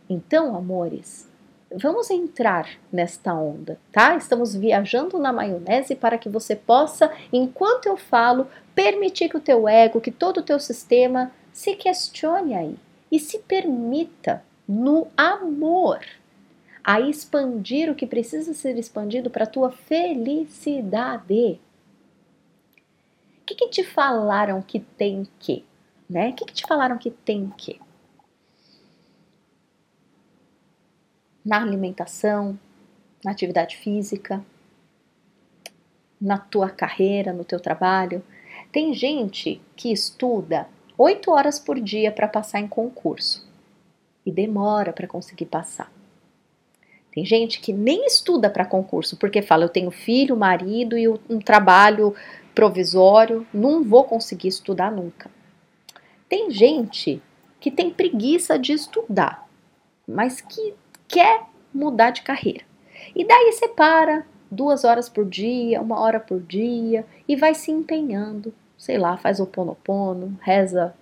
Então, 0.08 0.56
amores, 0.56 1.28
vamos 1.72 2.10
entrar 2.10 2.68
nesta 2.92 3.32
onda, 3.32 3.78
tá? 3.92 4.16
Estamos 4.16 4.54
viajando 4.54 5.18
na 5.18 5.32
maionese 5.32 5.94
para 5.94 6.18
que 6.18 6.28
você 6.28 6.56
possa, 6.56 7.12
enquanto 7.32 7.86
eu 7.86 7.96
falo, 7.96 8.48
permitir 8.74 9.28
que 9.28 9.36
o 9.36 9.40
teu 9.40 9.68
ego, 9.68 10.00
que 10.00 10.10
todo 10.10 10.38
o 10.38 10.42
teu 10.42 10.58
sistema 10.58 11.30
se 11.52 11.76
questione 11.76 12.54
aí 12.54 12.76
e 13.10 13.18
se 13.18 13.38
permita 13.38 14.42
no 14.66 15.06
amor 15.16 16.00
a 16.84 17.00
expandir 17.00 17.90
o 17.90 17.94
que 17.94 18.06
precisa 18.06 18.54
ser 18.54 18.76
expandido 18.76 19.30
para 19.30 19.44
a 19.44 19.48
tua 19.48 19.70
felicidade. 19.70 21.60
O 23.40 23.44
que, 23.46 23.54
que 23.54 23.68
te 23.68 23.84
falaram 23.84 24.62
que 24.62 24.80
tem 24.80 25.26
que? 25.38 25.64
Né? 26.08 26.30
O 26.30 26.34
que, 26.34 26.44
que 26.44 26.54
te 26.54 26.66
falaram 26.66 26.98
que 26.98 27.10
tem 27.10 27.52
que? 27.56 27.80
Na 31.44 31.60
alimentação, 31.60 32.58
na 33.24 33.30
atividade 33.30 33.76
física, 33.76 34.44
na 36.20 36.38
tua 36.38 36.68
carreira, 36.68 37.32
no 37.32 37.44
teu 37.44 37.58
trabalho. 37.58 38.22
Tem 38.70 38.92
gente 38.92 39.60
que 39.74 39.92
estuda 39.92 40.68
oito 40.96 41.30
horas 41.30 41.58
por 41.58 41.80
dia 41.80 42.12
para 42.12 42.28
passar 42.28 42.60
em 42.60 42.68
concurso 42.68 43.48
e 44.24 44.30
demora 44.30 44.92
para 44.92 45.08
conseguir 45.08 45.46
passar. 45.46 45.90
Tem 47.12 47.24
gente 47.24 47.60
que 47.60 47.72
nem 47.72 48.06
estuda 48.06 48.48
para 48.48 48.64
concurso, 48.64 49.16
porque 49.16 49.42
fala: 49.42 49.64
eu 49.64 49.68
tenho 49.68 49.90
filho, 49.90 50.36
marido 50.36 50.96
e 50.96 51.08
um 51.08 51.38
trabalho 51.44 52.14
provisório, 52.54 53.46
não 53.52 53.82
vou 53.82 54.04
conseguir 54.04 54.48
estudar 54.48 54.90
nunca. 54.92 55.30
Tem 56.28 56.50
gente 56.50 57.20
que 57.58 57.70
tem 57.70 57.90
preguiça 57.90 58.58
de 58.58 58.72
estudar, 58.72 59.46
mas 60.06 60.40
que 60.40 60.74
quer 61.08 61.44
mudar 61.72 62.10
de 62.10 62.22
carreira. 62.22 62.62
E 63.14 63.24
daí 63.24 63.52
separa 63.52 64.26
duas 64.50 64.84
horas 64.84 65.08
por 65.08 65.24
dia, 65.24 65.80
uma 65.80 66.00
hora 66.00 66.20
por 66.20 66.40
dia 66.40 67.04
e 67.26 67.36
vai 67.36 67.54
se 67.54 67.70
empenhando. 67.70 68.52
Sei 68.76 68.96
lá, 68.96 69.16
faz 69.16 69.40
o 69.40 69.46
ponopono, 69.46 70.38
reza 70.40 70.94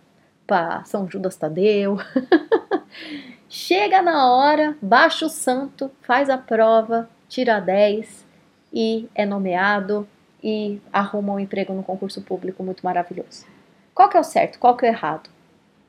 para 0.46 0.84
São 0.84 1.08
Judas 1.08 1.36
Tadeu. 1.36 1.98
Chega 3.50 4.02
na 4.02 4.30
hora, 4.30 4.76
baixa 4.82 5.24
o 5.24 5.30
santo, 5.30 5.90
faz 6.02 6.28
a 6.28 6.36
prova, 6.36 7.08
tira 7.30 7.58
10 7.58 8.26
e 8.70 9.08
é 9.14 9.24
nomeado 9.24 10.06
e 10.44 10.78
arruma 10.92 11.32
um 11.32 11.40
emprego 11.40 11.72
no 11.72 11.82
concurso 11.82 12.20
público 12.20 12.62
muito 12.62 12.84
maravilhoso. 12.84 13.46
Qual 13.94 14.06
que 14.10 14.18
é 14.18 14.20
o 14.20 14.24
certo? 14.24 14.58
Qual 14.58 14.76
que 14.76 14.84
é 14.84 14.90
o 14.90 14.92
errado? 14.92 15.30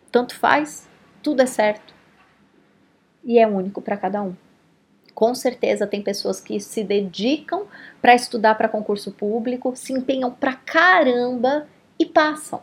Tanto 0.10 0.36
faz, 0.36 0.88
tudo 1.22 1.42
é 1.42 1.46
certo 1.46 1.94
e 3.26 3.38
é 3.38 3.46
único 3.46 3.82
para 3.82 3.98
cada 3.98 4.22
um. 4.22 4.34
Com 5.14 5.36
certeza 5.36 5.86
tem 5.86 6.02
pessoas 6.02 6.40
que 6.40 6.62
se 6.62 6.82
dedicam 6.82 7.66
para 8.02 8.16
estudar 8.16 8.56
para 8.56 8.70
concurso 8.70 9.12
público, 9.12 9.76
se 9.76 9.92
empenham 9.92 10.32
pra 10.32 10.54
caramba 10.54 11.68
e 12.00 12.06
passam. 12.06 12.62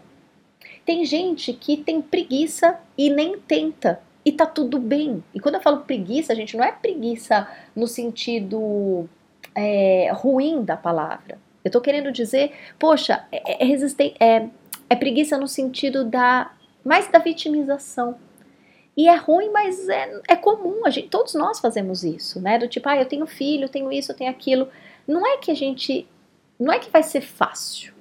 Tem 0.86 1.04
gente 1.04 1.52
que 1.52 1.76
tem 1.76 2.00
preguiça 2.00 2.80
e 2.96 3.10
nem 3.10 3.38
tenta 3.38 4.05
e 4.26 4.32
tá 4.32 4.44
tudo 4.44 4.80
bem. 4.80 5.22
E 5.32 5.38
quando 5.38 5.54
eu 5.54 5.60
falo 5.60 5.82
preguiça, 5.82 6.34
gente, 6.34 6.56
não 6.56 6.64
é 6.64 6.72
preguiça 6.72 7.48
no 7.76 7.86
sentido 7.86 9.08
é, 9.54 10.10
ruim 10.12 10.64
da 10.64 10.76
palavra. 10.76 11.38
Eu 11.64 11.70
tô 11.70 11.80
querendo 11.80 12.10
dizer, 12.10 12.52
poxa, 12.76 13.24
é, 13.30 13.64
é, 13.64 14.16
é, 14.18 14.48
é 14.90 14.96
preguiça 14.96 15.38
no 15.38 15.46
sentido 15.46 16.04
da 16.04 16.50
mais 16.84 17.08
da 17.08 17.20
vitimização. 17.20 18.16
E 18.96 19.08
é 19.08 19.14
ruim, 19.14 19.50
mas 19.50 19.88
é, 19.88 20.20
é 20.28 20.34
comum, 20.34 20.84
a 20.84 20.90
gente, 20.90 21.08
todos 21.08 21.34
nós 21.34 21.60
fazemos 21.60 22.02
isso, 22.02 22.40
né? 22.40 22.58
Do 22.58 22.66
tipo, 22.66 22.88
ah, 22.88 22.96
eu 22.96 23.06
tenho 23.06 23.26
filho, 23.26 23.64
eu 23.64 23.68
tenho 23.68 23.92
isso, 23.92 24.10
eu 24.10 24.16
tenho 24.16 24.30
aquilo. 24.30 24.68
Não 25.06 25.24
é 25.24 25.36
que 25.36 25.52
a 25.52 25.54
gente. 25.54 26.08
Não 26.58 26.72
é 26.72 26.78
que 26.78 26.90
vai 26.90 27.02
ser 27.02 27.20
fácil, 27.20 27.92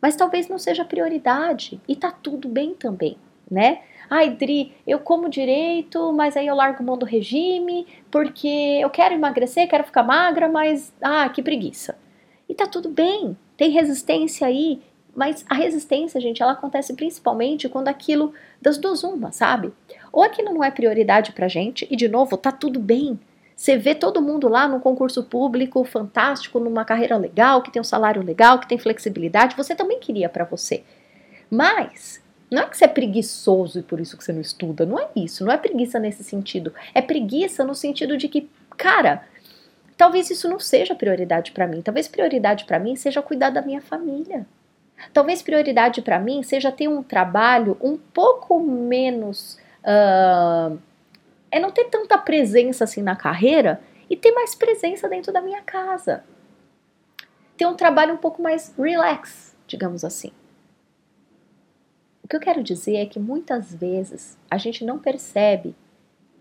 mas 0.00 0.14
talvez 0.14 0.46
não 0.46 0.58
seja 0.58 0.84
prioridade. 0.84 1.80
E 1.88 1.96
tá 1.96 2.12
tudo 2.12 2.48
bem 2.48 2.74
também, 2.74 3.16
né? 3.50 3.80
Ai, 4.10 4.30
Dri, 4.30 4.72
eu 4.86 4.98
como 4.98 5.28
direito, 5.28 6.12
mas 6.12 6.36
aí 6.36 6.46
eu 6.46 6.54
largo 6.54 6.82
mão 6.82 6.96
do 6.96 7.04
regime 7.04 7.86
porque 8.10 8.78
eu 8.80 8.88
quero 8.88 9.14
emagrecer, 9.14 9.68
quero 9.68 9.84
ficar 9.84 10.02
magra, 10.02 10.48
mas 10.48 10.92
ah, 11.02 11.28
que 11.28 11.42
preguiça. 11.42 11.96
E 12.48 12.54
tá 12.54 12.66
tudo 12.66 12.88
bem, 12.88 13.36
tem 13.56 13.70
resistência 13.70 14.46
aí, 14.46 14.80
mas 15.14 15.44
a 15.48 15.54
resistência, 15.54 16.20
gente, 16.20 16.42
ela 16.42 16.52
acontece 16.52 16.94
principalmente 16.94 17.68
quando 17.68 17.88
aquilo 17.88 18.32
das 18.62 18.78
duas 18.78 19.04
uma, 19.04 19.30
sabe? 19.30 19.72
Ou 20.10 20.22
aquilo 20.22 20.54
não 20.54 20.64
é 20.64 20.70
prioridade 20.70 21.32
pra 21.32 21.48
gente 21.48 21.86
e 21.90 21.96
de 21.96 22.08
novo, 22.08 22.36
tá 22.36 22.50
tudo 22.50 22.80
bem. 22.80 23.18
Você 23.54 23.76
vê 23.76 23.94
todo 23.94 24.22
mundo 24.22 24.48
lá 24.48 24.68
num 24.68 24.78
concurso 24.78 25.24
público 25.24 25.84
fantástico, 25.84 26.60
numa 26.60 26.84
carreira 26.84 27.16
legal, 27.16 27.60
que 27.60 27.72
tem 27.72 27.80
um 27.80 27.84
salário 27.84 28.22
legal, 28.22 28.60
que 28.60 28.68
tem 28.68 28.78
flexibilidade, 28.78 29.56
você 29.56 29.74
também 29.74 29.98
queria 29.98 30.28
para 30.28 30.44
você. 30.44 30.84
Mas 31.50 32.17
não 32.50 32.62
é 32.62 32.66
que 32.66 32.76
você 32.76 32.84
é 32.84 32.88
preguiçoso 32.88 33.78
e 33.78 33.82
por 33.82 34.00
isso 34.00 34.16
que 34.16 34.24
você 34.24 34.32
não 34.32 34.40
estuda. 34.40 34.86
Não 34.86 34.98
é 34.98 35.08
isso. 35.14 35.44
Não 35.44 35.52
é 35.52 35.58
preguiça 35.58 35.98
nesse 35.98 36.24
sentido. 36.24 36.72
É 36.94 37.02
preguiça 37.02 37.62
no 37.64 37.74
sentido 37.74 38.16
de 38.16 38.26
que, 38.26 38.48
cara, 38.76 39.22
talvez 39.96 40.30
isso 40.30 40.48
não 40.48 40.58
seja 40.58 40.94
prioridade 40.94 41.52
para 41.52 41.66
mim. 41.66 41.82
Talvez 41.82 42.08
prioridade 42.08 42.64
para 42.64 42.78
mim 42.78 42.96
seja 42.96 43.20
cuidar 43.20 43.50
da 43.50 43.60
minha 43.60 43.82
família. 43.82 44.46
Talvez 45.12 45.42
prioridade 45.42 46.00
para 46.00 46.18
mim 46.18 46.42
seja 46.42 46.72
ter 46.72 46.88
um 46.88 47.02
trabalho 47.02 47.76
um 47.80 47.98
pouco 47.98 48.58
menos. 48.58 49.58
Uh, 49.82 50.78
é 51.50 51.60
não 51.60 51.70
ter 51.70 51.84
tanta 51.84 52.16
presença 52.16 52.84
assim 52.84 53.02
na 53.02 53.14
carreira 53.14 53.80
e 54.08 54.16
ter 54.16 54.32
mais 54.32 54.54
presença 54.54 55.08
dentro 55.08 55.32
da 55.32 55.42
minha 55.42 55.62
casa. 55.62 56.24
Ter 57.56 57.66
um 57.66 57.74
trabalho 57.74 58.14
um 58.14 58.18
pouco 58.18 58.40
mais 58.40 58.74
relax, 58.76 59.54
digamos 59.66 60.02
assim. 60.04 60.32
O 62.28 62.30
que 62.30 62.36
eu 62.36 62.40
quero 62.40 62.62
dizer 62.62 62.96
é 62.96 63.06
que 63.06 63.18
muitas 63.18 63.74
vezes 63.74 64.36
a 64.50 64.58
gente 64.58 64.84
não 64.84 64.98
percebe 64.98 65.74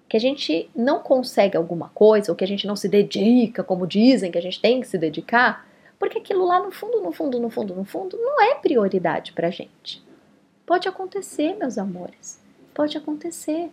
que 0.10 0.18
a 0.18 0.20
gente 0.20 0.70
não 0.76 1.00
consegue 1.00 1.56
alguma 1.56 1.88
coisa 1.88 2.30
ou 2.30 2.36
que 2.36 2.44
a 2.44 2.48
gente 2.48 2.68
não 2.68 2.76
se 2.76 2.90
dedica, 2.90 3.64
como 3.64 3.88
dizem 3.88 4.30
que 4.30 4.38
a 4.38 4.42
gente 4.42 4.60
tem 4.60 4.82
que 4.82 4.88
se 4.88 4.98
dedicar, 4.98 5.66
porque 5.98 6.18
aquilo 6.18 6.46
lá 6.46 6.60
no 6.60 6.74
fundo, 6.74 7.02
no 7.02 7.14
fundo, 7.14 7.40
no 7.40 7.50
fundo, 7.50 7.74
no 7.74 7.86
fundo, 7.86 8.18
não 8.18 8.42
é 8.42 8.56
prioridade 8.56 9.32
pra 9.32 9.50
gente. 9.50 10.04
Pode 10.66 10.90
acontecer, 10.90 11.56
meus 11.56 11.78
amores. 11.78 12.38
Pode 12.74 12.98
acontecer 12.98 13.72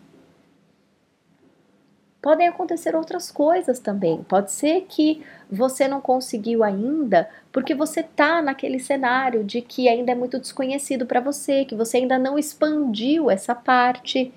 podem 2.25 2.49
acontecer 2.49 2.97
outras 2.97 3.31
coisas 3.31 3.79
também. 3.79 4.23
Pode 4.23 4.51
ser 4.51 4.87
que 4.89 5.21
você 5.53 5.87
não 5.87 6.01
conseguiu 6.01 6.65
ainda 6.65 7.29
porque 7.53 7.75
você 7.75 8.03
tá 8.03 8.41
naquele 8.41 8.79
cenário 8.79 9.45
de 9.45 9.61
que 9.61 9.91
ainda 9.91 10.13
é 10.13 10.15
muito 10.15 10.39
desconhecido 10.39 11.05
para 11.05 11.21
você, 11.21 11.67
que 11.67 11.75
você 11.75 11.99
ainda 11.99 12.19
não 12.19 12.39
expandiu 12.39 13.31
essa 13.31 13.55
parte. 13.55 14.33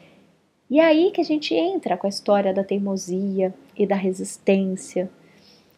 E 0.69 0.81
é 0.81 0.85
aí 0.85 1.11
que 1.11 1.21
a 1.21 1.23
gente 1.23 1.55
entra 1.55 1.95
com 1.95 2.05
a 2.05 2.09
história 2.09 2.53
da 2.53 2.61
teimosia 2.61 3.53
e 3.73 3.87
da 3.87 3.95
resistência 3.95 5.09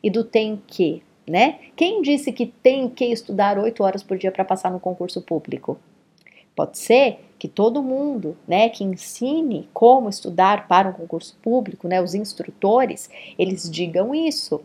e 0.01 0.09
do 0.09 0.23
tem 0.23 0.59
que, 0.65 1.03
né? 1.27 1.59
Quem 1.75 2.01
disse 2.01 2.31
que 2.31 2.47
tem 2.47 2.89
que 2.89 3.05
estudar 3.05 3.59
oito 3.59 3.83
horas 3.83 4.01
por 4.01 4.17
dia 4.17 4.31
para 4.31 4.43
passar 4.43 4.71
no 4.71 4.79
concurso 4.79 5.21
público? 5.21 5.77
Pode 6.55 6.79
ser 6.79 7.19
que 7.39 7.48
todo 7.48 7.81
mundo, 7.81 8.38
né, 8.46 8.67
que 8.67 8.84
ensine 8.84 9.69
como 9.74 10.10
estudar 10.10 10.67
para 10.67 10.89
um 10.89 10.93
concurso 10.93 11.38
público, 11.41 11.88
né, 11.88 12.01
os 12.01 12.13
instrutores, 12.13 13.10
eles 13.38 13.69
digam 13.72 14.13
isso, 14.13 14.62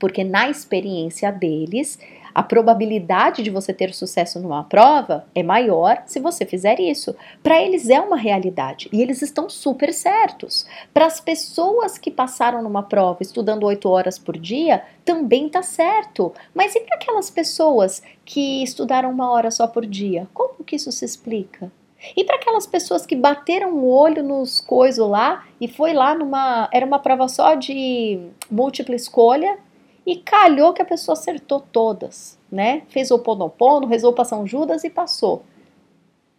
porque 0.00 0.24
na 0.24 0.50
experiência 0.50 1.30
deles, 1.30 1.96
a 2.34 2.42
probabilidade 2.42 3.42
de 3.42 3.50
você 3.50 3.72
ter 3.72 3.94
sucesso 3.94 4.40
numa 4.40 4.64
prova 4.64 5.26
é 5.34 5.42
maior 5.42 6.02
se 6.06 6.18
você 6.18 6.46
fizer 6.46 6.80
isso. 6.80 7.14
Para 7.42 7.60
eles 7.60 7.88
é 7.90 8.00
uma 8.00 8.16
realidade 8.16 8.88
e 8.92 9.02
eles 9.02 9.22
estão 9.22 9.48
super 9.48 9.92
certos. 9.92 10.66
Para 10.94 11.06
as 11.06 11.20
pessoas 11.20 11.98
que 11.98 12.10
passaram 12.10 12.62
numa 12.62 12.82
prova 12.82 13.18
estudando 13.20 13.64
oito 13.64 13.88
horas 13.88 14.18
por 14.18 14.36
dia, 14.36 14.82
também 15.04 15.48
tá 15.48 15.62
certo. 15.62 16.32
Mas 16.54 16.74
e 16.74 16.80
para 16.80 16.96
aquelas 16.96 17.30
pessoas 17.30 18.02
que 18.24 18.62
estudaram 18.62 19.10
uma 19.10 19.30
hora 19.30 19.50
só 19.50 19.66
por 19.66 19.84
dia? 19.84 20.26
Como 20.32 20.64
que 20.64 20.76
isso 20.76 20.90
se 20.90 21.04
explica? 21.04 21.70
E 22.16 22.24
para 22.24 22.36
aquelas 22.36 22.66
pessoas 22.66 23.06
que 23.06 23.14
bateram 23.14 23.74
o 23.74 23.88
olho 23.88 24.22
nos 24.22 24.60
coisos 24.60 25.08
lá 25.08 25.46
e 25.60 25.68
foi 25.68 25.92
lá 25.92 26.14
numa. 26.14 26.68
Era 26.72 26.84
uma 26.84 26.98
prova 26.98 27.28
só 27.28 27.54
de 27.54 28.18
múltipla 28.50 28.94
escolha 28.94 29.58
e 30.04 30.16
calhou 30.16 30.72
que 30.72 30.82
a 30.82 30.84
pessoa 30.84 31.12
acertou 31.12 31.60
todas, 31.60 32.38
né? 32.50 32.82
Fez 32.88 33.10
o 33.10 33.18
ponopono, 33.18 33.86
rezou 33.86 34.12
para 34.12 34.24
São 34.24 34.46
Judas 34.46 34.82
e 34.84 34.90
passou. 34.90 35.44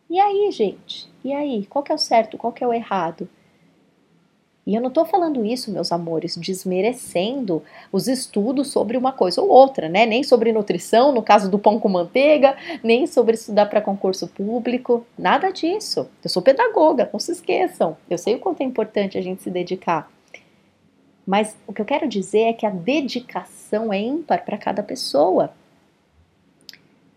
E 0.10 0.20
aí, 0.20 0.52
gente? 0.52 1.10
E 1.24 1.34
aí? 1.34 1.66
Qual 1.66 1.82
que 1.82 1.92
é 1.92 1.96
o 1.96 2.00
certo? 2.00 2.38
Qual 2.38 2.52
que 2.52 2.64
é 2.64 2.68
o 2.68 2.74
errado? 2.74 3.28
E 4.66 4.76
eu 4.76 4.82
não 4.82 4.88
estou 4.88 5.04
falando 5.04 5.46
isso, 5.46 5.72
meus 5.72 5.92
amores, 5.92 6.38
desmerecendo 6.38 7.62
os 7.92 8.08
estudos 8.08 8.70
sobre 8.70 8.96
uma 8.96 9.12
coisa 9.12 9.42
ou 9.42 9.50
outra, 9.50 9.90
né? 9.90 10.06
Nem 10.06 10.24
sobre 10.24 10.54
nutrição, 10.54 11.12
no 11.12 11.22
caso 11.22 11.52
do 11.52 11.60
pão 11.60 11.78
com 11.80 11.90
manteiga, 11.90 12.56
nem 12.82 13.06
sobre 13.06 13.36
estudar 13.36 13.66
para 13.66 13.82
concurso 13.82 14.26
público, 14.28 15.06
nada 15.20 15.52
disso. 15.52 16.08
Eu 16.24 16.30
sou 16.30 16.42
pedagoga, 16.42 17.10
não 17.12 17.20
se 17.20 17.34
esqueçam. 17.34 17.98
Eu 18.10 18.18
sei 18.18 18.36
o 18.36 18.40
quanto 18.40 18.62
é 18.62 18.64
importante 18.64 19.18
a 19.18 19.22
gente 19.22 19.44
se 19.44 19.50
dedicar. 19.50 20.10
Mas 21.28 21.58
o 21.68 21.74
que 21.74 21.82
eu 21.82 21.86
quero 21.86 22.08
dizer 22.08 22.44
é 22.44 22.54
que 22.54 22.66
a 22.66 22.70
dedicação 22.70 23.92
é 23.92 24.00
ímpar 24.00 24.46
para 24.46 24.58
cada 24.58 24.82
pessoa. 24.82 25.54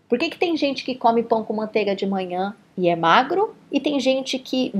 Por 0.09 0.17
que, 0.17 0.29
que 0.29 0.37
tem 0.37 0.55
gente 0.57 0.83
que 0.83 0.95
come 0.95 1.23
pão 1.23 1.43
com 1.43 1.53
manteiga 1.53 1.95
de 1.95 2.05
manhã 2.05 2.55
e 2.77 2.89
é 2.89 2.95
magro, 2.95 3.55
e 3.71 3.79
tem 3.79 3.99
gente 3.99 4.37
que 4.37 4.71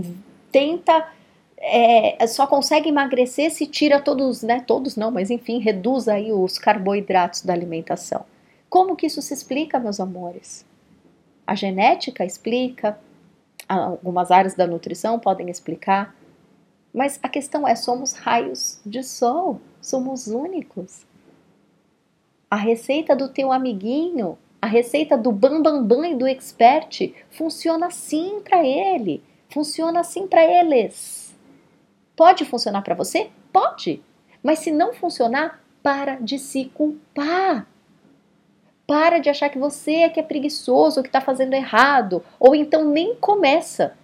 tenta 0.51 1.11
é, 1.59 2.25
só 2.27 2.45
consegue 2.45 2.89
emagrecer 2.89 3.51
se 3.51 3.65
tira 3.65 3.99
todos, 3.99 4.43
né? 4.43 4.63
Todos 4.65 4.95
não, 4.95 5.11
mas 5.11 5.31
enfim, 5.31 5.59
reduz 5.59 6.07
aí 6.07 6.31
os 6.31 6.59
carboidratos 6.59 7.41
da 7.41 7.53
alimentação. 7.53 8.25
Como 8.69 8.95
que 8.95 9.07
isso 9.07 9.21
se 9.21 9.33
explica, 9.33 9.79
meus 9.79 9.99
amores? 9.99 10.65
A 11.45 11.55
genética 11.55 12.23
explica, 12.23 12.99
algumas 13.67 14.31
áreas 14.31 14.53
da 14.53 14.67
nutrição 14.67 15.19
podem 15.19 15.49
explicar, 15.49 16.15
mas 16.93 17.19
a 17.23 17.29
questão 17.29 17.67
é: 17.67 17.75
somos 17.75 18.13
raios 18.13 18.79
de 18.85 19.01
sol, 19.03 19.59
somos 19.81 20.27
únicos. 20.27 21.05
A 22.49 22.55
receita 22.55 23.15
do 23.15 23.29
teu 23.29 23.51
amiguinho, 23.51 24.37
a 24.61 24.67
receita 24.67 25.17
do 25.17 25.31
bambambam 25.31 25.83
bam, 25.83 26.01
bam 26.01 26.11
e 26.11 26.15
do 26.15 26.27
expert 26.27 27.13
funciona 27.31 27.87
assim 27.87 28.41
para 28.41 28.65
ele, 28.65 29.21
funciona 29.49 29.99
assim 29.99 30.27
para 30.27 30.43
eles. 30.43 31.26
Pode 32.17 32.45
funcionar 32.45 32.81
para 32.81 32.95
você? 32.95 33.29
Pode. 33.53 34.01
Mas 34.41 34.59
se 34.59 34.71
não 34.71 34.91
funcionar, 34.91 35.61
para 35.83 36.15
de 36.15 36.39
se 36.39 36.65
culpar. 36.73 37.67
Para 38.87 39.19
de 39.19 39.29
achar 39.29 39.49
que 39.49 39.59
você 39.59 39.97
é 39.97 40.09
que 40.09 40.19
é 40.19 40.23
preguiçoso, 40.23 41.03
que 41.03 41.09
está 41.09 41.21
fazendo 41.21 41.53
errado, 41.53 42.23
ou 42.39 42.55
então 42.55 42.89
nem 42.89 43.15
começa. 43.15 43.95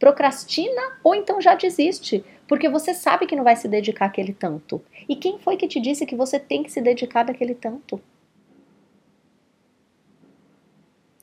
Procrastina 0.00 0.98
ou 1.04 1.14
então 1.14 1.40
já 1.40 1.54
desiste, 1.54 2.24
porque 2.48 2.68
você 2.68 2.92
sabe 2.92 3.26
que 3.26 3.36
não 3.36 3.44
vai 3.44 3.54
se 3.54 3.68
dedicar 3.68 4.06
aquele 4.06 4.32
tanto. 4.32 4.82
E 5.08 5.14
quem 5.14 5.38
foi 5.38 5.56
que 5.56 5.68
te 5.68 5.80
disse 5.80 6.04
que 6.04 6.16
você 6.16 6.40
tem 6.40 6.64
que 6.64 6.72
se 6.72 6.80
dedicar 6.80 7.22
daquele 7.22 7.54
tanto? 7.54 8.00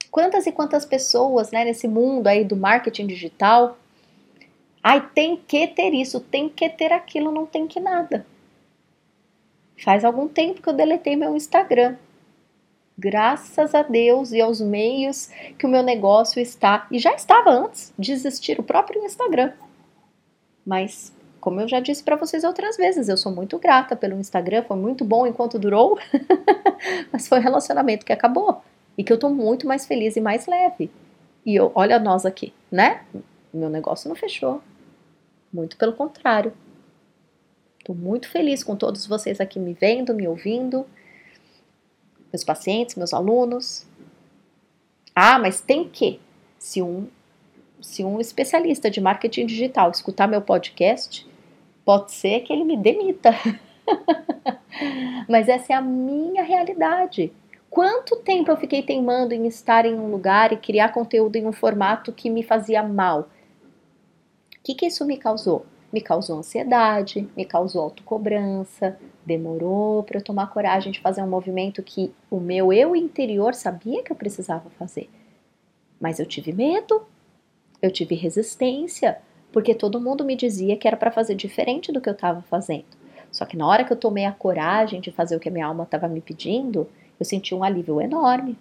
Quantas 0.09 0.47
e 0.47 0.51
quantas 0.53 0.85
pessoas, 0.85 1.51
né, 1.51 1.65
nesse 1.65 1.87
mundo 1.87 2.27
aí 2.27 2.45
do 2.45 2.55
marketing 2.55 3.07
digital, 3.07 3.77
ai, 4.87 5.09
tem 5.13 5.35
que 5.35 5.67
ter 5.67 5.93
isso, 5.93 6.21
tem 6.21 6.47
que 6.47 6.69
ter 6.69 6.93
aquilo, 6.93 7.29
não 7.29 7.45
tem 7.45 7.67
que 7.67 7.77
nada. 7.77 8.25
Faz 9.83 10.05
algum 10.05 10.29
tempo 10.29 10.61
que 10.61 10.69
eu 10.69 10.73
deletei 10.73 11.17
meu 11.17 11.35
Instagram. 11.35 11.97
Graças 12.97 13.75
a 13.75 13.83
Deus 13.83 14.31
e 14.31 14.39
aos 14.39 14.61
meios 14.61 15.27
que 15.59 15.65
o 15.65 15.69
meu 15.69 15.83
negócio 15.83 16.41
está, 16.41 16.87
e 16.89 16.99
já 16.99 17.13
estava 17.13 17.49
antes 17.49 17.93
de 17.99 18.13
existir 18.13 18.61
o 18.61 18.63
próprio 18.63 19.03
Instagram. 19.03 19.51
Mas 20.65 21.13
como 21.41 21.59
eu 21.59 21.67
já 21.67 21.81
disse 21.81 22.01
para 22.01 22.15
vocês 22.15 22.45
outras 22.45 22.77
vezes, 22.77 23.09
eu 23.09 23.17
sou 23.17 23.31
muito 23.31 23.59
grata 23.59 23.93
pelo 23.93 24.17
Instagram, 24.17 24.63
foi 24.63 24.77
muito 24.77 25.03
bom 25.03 25.27
enquanto 25.27 25.59
durou, 25.59 25.99
mas 27.11 27.27
foi 27.27 27.39
um 27.39 27.43
relacionamento 27.43 28.05
que 28.05 28.13
acabou 28.13 28.61
e 28.97 29.03
que 29.03 29.11
eu 29.11 29.19
tô 29.19 29.29
muito 29.29 29.67
mais 29.67 29.85
feliz 29.85 30.15
e 30.15 30.21
mais 30.21 30.47
leve. 30.47 30.89
E 31.45 31.53
eu, 31.57 31.73
olha 31.75 31.99
nós 31.99 32.25
aqui, 32.25 32.53
né? 32.71 33.01
Meu 33.53 33.69
negócio 33.69 34.07
não 34.07 34.15
fechou. 34.15 34.61
Muito 35.57 35.75
pelo 35.77 35.93
contrário. 35.93 36.53
Tô 37.83 37.93
muito 37.93 38.29
feliz 38.29 38.63
com 38.63 38.75
todos 38.75 39.07
vocês 39.07 39.41
aqui 39.41 39.59
me 39.59 39.73
vendo, 39.73 40.13
me 40.13 40.27
ouvindo, 40.27 40.85
meus 42.31 42.43
pacientes, 42.43 42.95
meus 42.95 43.13
alunos. 43.13 43.85
Ah, 45.15 45.39
mas 45.39 45.59
tem 45.59 45.89
que. 45.89 46.19
Se 46.59 46.81
um 46.81 47.07
se 47.81 48.03
um 48.03 48.19
especialista 48.19 48.89
de 48.89 48.99
marketing 48.99 49.45
digital 49.45 49.89
escutar 49.91 50.27
meu 50.27 50.41
podcast, 50.41 51.27
Pode 51.87 52.11
ser 52.11 52.41
que 52.41 52.51
ele 52.51 52.65
me 52.65 52.75
demita. 52.75 53.33
Mas 55.25 55.47
essa 55.47 55.71
é 55.71 55.75
a 55.77 55.81
minha 55.81 56.43
realidade. 56.43 57.31
Quanto 57.69 58.17
tempo 58.17 58.51
eu 58.51 58.57
fiquei 58.57 58.83
teimando 58.83 59.33
em 59.33 59.47
estar 59.47 59.85
em 59.85 59.93
um 59.93 60.11
lugar 60.11 60.51
e 60.51 60.57
criar 60.57 60.89
conteúdo 60.89 61.37
em 61.37 61.47
um 61.47 61.53
formato 61.53 62.11
que 62.11 62.29
me 62.29 62.43
fazia 62.43 62.83
mal? 62.83 63.29
Que, 64.67 64.75
que 64.75 64.87
isso 64.87 65.05
me 65.05 65.15
causou? 65.15 65.65
Me 65.93 66.01
causou 66.01 66.39
ansiedade, 66.39 67.25
me 67.37 67.45
causou 67.45 67.83
autocobrança, 67.83 68.99
demorou 69.25 70.03
para 70.03 70.17
eu 70.17 70.21
tomar 70.21 70.47
coragem 70.47 70.91
de 70.91 70.99
fazer 70.99 71.21
um 71.23 71.29
movimento 71.29 71.81
que 71.81 72.13
o 72.29 72.37
meu 72.37 72.73
eu 72.73 72.93
interior 72.93 73.55
sabia 73.55 74.03
que 74.03 74.11
eu 74.11 74.15
precisava 74.17 74.69
fazer. 74.71 75.09
Mas 76.01 76.19
eu 76.19 76.25
tive 76.25 76.51
medo, 76.51 77.01
eu 77.81 77.89
tive 77.89 78.13
resistência, 78.13 79.19
porque 79.53 79.73
todo 79.73 80.01
mundo 80.01 80.25
me 80.25 80.35
dizia 80.35 80.75
que 80.75 80.85
era 80.85 80.97
para 80.97 81.11
fazer 81.11 81.35
diferente 81.35 81.89
do 81.89 82.01
que 82.01 82.09
eu 82.09 82.13
estava 82.13 82.41
fazendo. 82.41 82.97
Só 83.31 83.45
que 83.45 83.55
na 83.55 83.65
hora 83.65 83.85
que 83.85 83.93
eu 83.93 83.97
tomei 83.97 84.25
a 84.25 84.33
coragem 84.33 84.99
de 84.99 85.13
fazer 85.13 85.37
o 85.37 85.39
que 85.39 85.47
a 85.47 85.51
minha 85.51 85.65
alma 85.65 85.85
estava 85.85 86.09
me 86.09 86.19
pedindo, 86.19 86.89
eu 87.17 87.25
senti 87.25 87.55
um 87.55 87.63
alívio 87.63 88.01
enorme. 88.01 88.57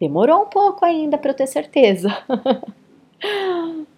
Demorou 0.00 0.44
um 0.44 0.46
pouco 0.46 0.86
ainda 0.86 1.18
para 1.18 1.32
eu 1.32 1.36
ter 1.36 1.46
certeza. 1.46 2.08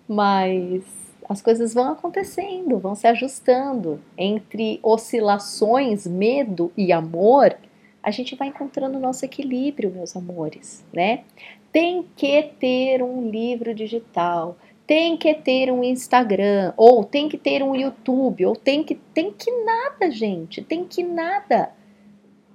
Mas 0.08 0.84
as 1.28 1.40
coisas 1.40 1.72
vão 1.72 1.90
acontecendo, 1.90 2.78
vão 2.78 2.94
se 2.94 3.06
ajustando. 3.06 4.00
Entre 4.16 4.78
oscilações, 4.82 6.06
medo 6.06 6.70
e 6.76 6.92
amor, 6.92 7.56
a 8.02 8.10
gente 8.10 8.36
vai 8.36 8.48
encontrando 8.48 8.98
o 8.98 9.00
nosso 9.00 9.24
equilíbrio, 9.24 9.90
meus 9.90 10.14
amores, 10.14 10.84
né? 10.92 11.24
Tem 11.72 12.04
que 12.14 12.42
ter 12.60 13.02
um 13.02 13.28
livro 13.30 13.74
digital, 13.74 14.56
tem 14.86 15.16
que 15.16 15.34
ter 15.34 15.72
um 15.72 15.82
Instagram, 15.82 16.74
ou 16.76 17.02
tem 17.02 17.28
que 17.28 17.38
ter 17.38 17.62
um 17.62 17.74
YouTube, 17.74 18.44
ou 18.44 18.54
tem 18.54 18.84
que 18.84 18.94
tem 18.94 19.32
que 19.32 19.50
nada, 19.64 20.10
gente, 20.10 20.62
tem 20.62 20.84
que 20.84 21.02
nada. 21.02 21.70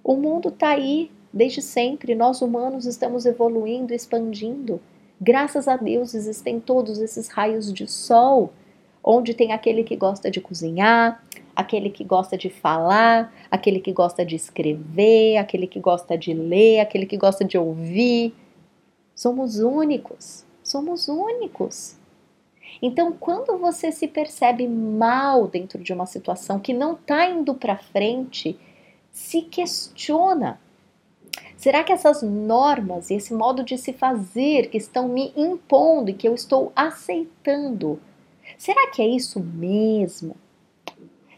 O 0.03 0.15
mundo 0.15 0.49
está 0.49 0.69
aí 0.69 1.11
desde 1.33 1.61
sempre, 1.61 2.15
nós 2.15 2.41
humanos 2.41 2.85
estamos 2.85 3.25
evoluindo, 3.25 3.93
expandindo. 3.93 4.79
Graças 5.21 5.67
a 5.67 5.75
Deus 5.75 6.13
existem 6.13 6.61
todos 6.61 6.99
esses 6.99 7.27
raios 7.27 7.73
de 7.73 7.85
sol, 7.87 8.53
onde 9.03 9.33
tem 9.33 9.51
aquele 9.51 9.83
que 9.83 9.95
gosta 9.95 10.31
de 10.31 10.39
cozinhar, 10.39 11.21
aquele 11.53 11.89
que 11.89 12.05
gosta 12.05 12.37
de 12.37 12.49
falar, 12.49 13.33
aquele 13.51 13.81
que 13.81 13.91
gosta 13.91 14.25
de 14.25 14.37
escrever, 14.37 15.35
aquele 15.35 15.67
que 15.67 15.79
gosta 15.79 16.17
de 16.17 16.33
ler, 16.33 16.79
aquele 16.79 17.05
que 17.05 17.17
gosta 17.17 17.43
de 17.43 17.57
ouvir. 17.57 18.33
Somos 19.13 19.59
únicos, 19.59 20.45
somos 20.63 21.09
únicos. 21.09 21.97
Então, 22.81 23.11
quando 23.11 23.57
você 23.57 23.91
se 23.91 24.07
percebe 24.07 24.69
mal 24.69 25.47
dentro 25.47 25.83
de 25.83 25.91
uma 25.91 26.05
situação 26.05 26.59
que 26.59 26.71
não 26.73 26.93
está 26.93 27.29
indo 27.29 27.53
para 27.53 27.77
frente, 27.77 28.57
se 29.11 29.41
questiona. 29.41 30.61
Será 31.59 31.83
que 31.83 31.91
essas 31.91 32.23
normas 32.23 33.09
e 33.09 33.15
esse 33.15 33.33
modo 33.33 33.65
de 33.65 33.77
se 33.77 33.91
fazer 33.91 34.69
que 34.69 34.77
estão 34.77 35.09
me 35.09 35.33
impondo 35.35 36.09
e 36.09 36.13
que 36.13 36.25
eu 36.25 36.33
estou 36.33 36.71
aceitando, 36.73 37.99
será 38.57 38.87
que 38.87 39.01
é 39.01 39.07
isso 39.07 39.41
mesmo? 39.41 40.37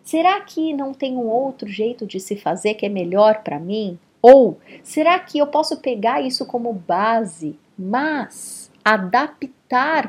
Será 0.03 0.39
que 0.41 0.73
não 0.73 0.93
tem 0.93 1.17
um 1.17 1.27
outro 1.27 1.67
jeito 1.67 2.05
de 2.05 2.19
se 2.19 2.35
fazer 2.35 2.75
que 2.75 2.85
é 2.85 2.89
melhor 2.89 3.41
para 3.41 3.57
mim? 3.57 3.97
Ou 4.21 4.59
será 4.83 5.17
que 5.17 5.39
eu 5.39 5.47
posso 5.47 5.77
pegar 5.77 6.21
isso 6.21 6.45
como 6.45 6.71
base, 6.71 7.57
mas 7.75 8.71
adaptar? 8.85 9.61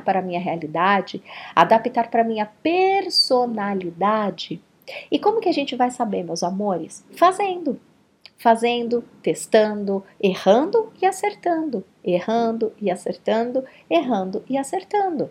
para 0.05 0.19
a 0.19 0.23
minha 0.23 0.41
realidade, 0.41 1.23
adaptar 1.55 2.11
para 2.11 2.23
a 2.23 2.25
minha 2.25 2.47
personalidade. 2.65 4.61
E 5.09 5.21
como 5.21 5.41
que 5.41 5.49
a 5.49 5.53
gente 5.53 5.77
vai 5.77 5.89
saber, 5.89 6.25
meus 6.25 6.43
amores? 6.43 7.07
Fazendo. 7.13 7.79
Fazendo, 8.43 9.05
testando, 9.23 10.03
errando 10.21 10.93
e 11.01 11.07
acertando, 11.07 11.85
errando 12.05 12.73
e 12.81 12.91
acertando, 12.91 13.65
errando 13.89 14.43
e 14.49 14.59
acertando. 14.59 15.31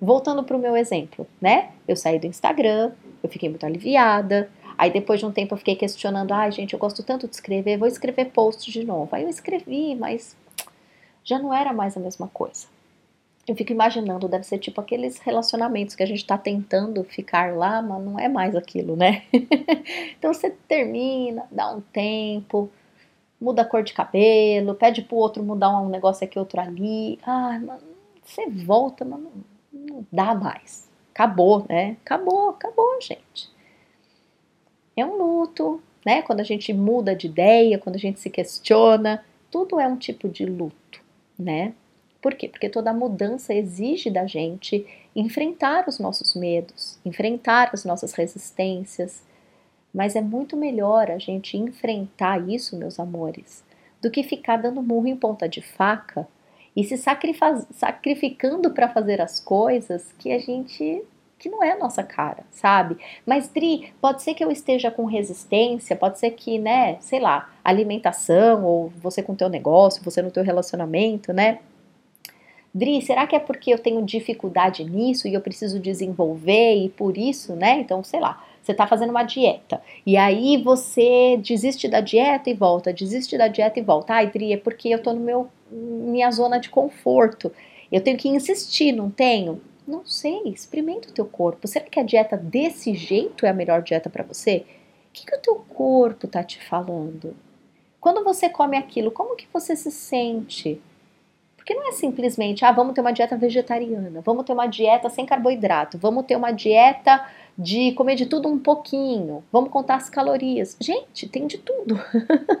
Voltando 0.00 0.44
para 0.44 0.56
o 0.56 0.60
meu 0.60 0.76
exemplo, 0.76 1.26
né? 1.40 1.72
Eu 1.88 1.96
saí 1.96 2.16
do 2.16 2.28
Instagram, 2.28 2.92
eu 3.20 3.28
fiquei 3.28 3.48
muito 3.48 3.66
aliviada, 3.66 4.48
Aí 4.78 4.92
depois 4.92 5.20
de 5.20 5.26
um 5.26 5.32
tempo 5.32 5.54
eu 5.54 5.58
fiquei 5.58 5.76
questionando, 5.76 6.32
ai 6.32 6.48
ah, 6.48 6.50
gente, 6.50 6.74
eu 6.74 6.78
gosto 6.78 7.02
tanto 7.02 7.28
de 7.28 7.34
escrever, 7.34 7.76
vou 7.76 7.86
escrever 7.88 8.26
post 8.26 8.70
de 8.70 8.84
novo. 8.84 9.08
Aí 9.12 9.22
eu 9.22 9.28
escrevi, 9.28 9.94
mas 9.94 10.36
já 11.24 11.38
não 11.38 11.52
era 11.52 11.72
mais 11.72 11.96
a 11.96 12.00
mesma 12.00 12.28
coisa. 12.28 12.66
Eu 13.46 13.54
fico 13.54 13.72
imaginando, 13.72 14.28
deve 14.28 14.44
ser 14.44 14.58
tipo 14.58 14.80
aqueles 14.80 15.18
relacionamentos 15.18 15.94
que 15.94 16.02
a 16.02 16.06
gente 16.06 16.24
tá 16.24 16.38
tentando 16.38 17.04
ficar 17.04 17.54
lá, 17.54 17.82
mas 17.82 18.02
não 18.02 18.18
é 18.18 18.28
mais 18.28 18.56
aquilo, 18.56 18.96
né? 18.96 19.24
então 20.18 20.32
você 20.32 20.50
termina, 20.66 21.46
dá 21.50 21.70
um 21.74 21.80
tempo, 21.80 22.70
muda 23.40 23.62
a 23.62 23.64
cor 23.64 23.82
de 23.82 23.92
cabelo, 23.92 24.74
pede 24.74 25.02
pro 25.02 25.16
outro 25.16 25.42
mudar 25.42 25.78
um 25.80 25.90
negócio 25.90 26.24
aqui, 26.24 26.38
outro 26.38 26.60
ali. 26.60 27.18
Ai, 27.22 27.58
mas 27.58 27.80
você 28.22 28.48
volta, 28.48 29.04
mas 29.04 29.20
não, 29.20 29.32
não 29.72 30.06
dá 30.10 30.34
mais. 30.34 30.88
Acabou, 31.12 31.66
né? 31.68 31.96
Acabou, 32.02 32.50
acabou, 32.50 32.98
gente 33.00 33.54
é 34.96 35.04
um 35.04 35.16
luto, 35.16 35.82
né? 36.04 36.22
Quando 36.22 36.40
a 36.40 36.44
gente 36.44 36.72
muda 36.72 37.14
de 37.14 37.26
ideia, 37.26 37.78
quando 37.78 37.96
a 37.96 37.98
gente 37.98 38.20
se 38.20 38.30
questiona, 38.30 39.24
tudo 39.50 39.80
é 39.80 39.86
um 39.86 39.96
tipo 39.96 40.28
de 40.28 40.44
luto, 40.44 41.00
né? 41.38 41.74
Por 42.24 42.32
quê? 42.36 42.48
Porque 42.48 42.70
toda 42.70 42.90
mudança 42.94 43.52
exige 43.52 44.08
da 44.08 44.26
gente 44.26 44.86
enfrentar 45.14 45.86
os 45.86 45.98
nossos 45.98 46.34
medos, 46.34 46.98
enfrentar 47.04 47.68
as 47.70 47.84
nossas 47.84 48.14
resistências. 48.14 49.22
Mas 49.92 50.16
é 50.16 50.22
muito 50.22 50.56
melhor 50.56 51.10
a 51.10 51.18
gente 51.18 51.58
enfrentar 51.58 52.48
isso, 52.48 52.78
meus 52.78 52.98
amores, 52.98 53.62
do 54.00 54.10
que 54.10 54.22
ficar 54.22 54.56
dando 54.56 54.82
murro 54.82 55.06
em 55.06 55.14
ponta 55.14 55.46
de 55.46 55.60
faca 55.60 56.26
e 56.74 56.82
se 56.82 56.96
sacrificando 56.96 58.70
para 58.70 58.88
fazer 58.88 59.20
as 59.20 59.38
coisas 59.38 60.10
que 60.18 60.32
a 60.32 60.38
gente 60.38 61.04
que 61.38 61.50
não 61.50 61.62
é 61.62 61.72
a 61.72 61.78
nossa 61.78 62.02
cara, 62.02 62.42
sabe? 62.50 62.96
Mas 63.26 63.48
Dri, 63.48 63.92
pode 64.00 64.22
ser 64.22 64.32
que 64.32 64.42
eu 64.42 64.50
esteja 64.50 64.90
com 64.90 65.04
resistência, 65.04 65.94
pode 65.94 66.18
ser 66.18 66.30
que, 66.30 66.58
né, 66.58 66.96
sei 67.00 67.20
lá, 67.20 67.52
alimentação 67.62 68.64
ou 68.64 68.88
você 68.96 69.22
com 69.22 69.34
teu 69.34 69.50
negócio, 69.50 70.02
você 70.02 70.22
no 70.22 70.30
teu 70.30 70.42
relacionamento, 70.42 71.30
né? 71.30 71.58
Dri, 72.74 73.00
será 73.00 73.24
que 73.24 73.36
é 73.36 73.38
porque 73.38 73.72
eu 73.72 73.78
tenho 73.78 74.02
dificuldade 74.02 74.82
nisso 74.82 75.28
e 75.28 75.34
eu 75.34 75.40
preciso 75.40 75.78
desenvolver 75.78 76.74
e 76.74 76.88
por 76.88 77.16
isso, 77.16 77.54
né? 77.54 77.78
Então, 77.78 78.02
sei 78.02 78.18
lá, 78.18 78.44
você 78.60 78.72
está 78.72 78.84
fazendo 78.84 79.10
uma 79.10 79.22
dieta 79.22 79.80
e 80.04 80.16
aí 80.16 80.60
você 80.60 81.36
desiste 81.36 81.86
da 81.86 82.00
dieta 82.00 82.50
e 82.50 82.54
volta, 82.54 82.92
desiste 82.92 83.38
da 83.38 83.46
dieta 83.46 83.78
e 83.78 83.82
volta. 83.82 84.14
Ai, 84.14 84.28
Dri, 84.28 84.52
é 84.52 84.56
porque 84.56 84.88
eu 84.88 85.00
tô 85.00 85.12
no 85.12 85.20
meu 85.20 85.48
minha 85.70 86.30
zona 86.32 86.58
de 86.58 86.68
conforto. 86.68 87.52
Eu 87.92 88.00
tenho 88.00 88.18
que 88.18 88.28
insistir, 88.28 88.90
não 88.90 89.08
tenho? 89.08 89.60
Não 89.86 90.04
sei, 90.04 90.42
experimenta 90.46 91.10
o 91.10 91.12
teu 91.12 91.26
corpo. 91.26 91.68
Será 91.68 91.84
que 91.84 92.00
a 92.00 92.02
dieta 92.02 92.36
desse 92.36 92.92
jeito 92.94 93.46
é 93.46 93.50
a 93.50 93.54
melhor 93.54 93.82
dieta 93.82 94.10
para 94.10 94.24
você? 94.24 94.64
O 95.10 95.12
que, 95.12 95.26
que 95.26 95.36
o 95.36 95.40
teu 95.40 95.56
corpo 95.56 96.26
tá 96.26 96.42
te 96.42 96.60
falando? 96.64 97.36
Quando 98.00 98.24
você 98.24 98.48
come 98.48 98.76
aquilo, 98.76 99.12
como 99.12 99.36
que 99.36 99.46
você 99.52 99.76
se 99.76 99.92
sente? 99.92 100.80
Porque 101.64 101.74
não 101.74 101.88
é 101.88 101.92
simplesmente, 101.92 102.62
ah, 102.62 102.72
vamos 102.72 102.92
ter 102.92 103.00
uma 103.00 103.10
dieta 103.10 103.38
vegetariana, 103.38 104.20
vamos 104.20 104.44
ter 104.44 104.52
uma 104.52 104.66
dieta 104.66 105.08
sem 105.08 105.24
carboidrato, 105.24 105.96
vamos 105.96 106.26
ter 106.26 106.36
uma 106.36 106.50
dieta 106.50 107.26
de 107.56 107.92
comer 107.92 108.16
de 108.16 108.26
tudo 108.26 108.50
um 108.50 108.58
pouquinho, 108.58 109.42
vamos 109.50 109.70
contar 109.70 109.94
as 109.94 110.10
calorias. 110.10 110.76
Gente, 110.78 111.26
tem 111.26 111.46
de 111.46 111.56
tudo. 111.56 111.98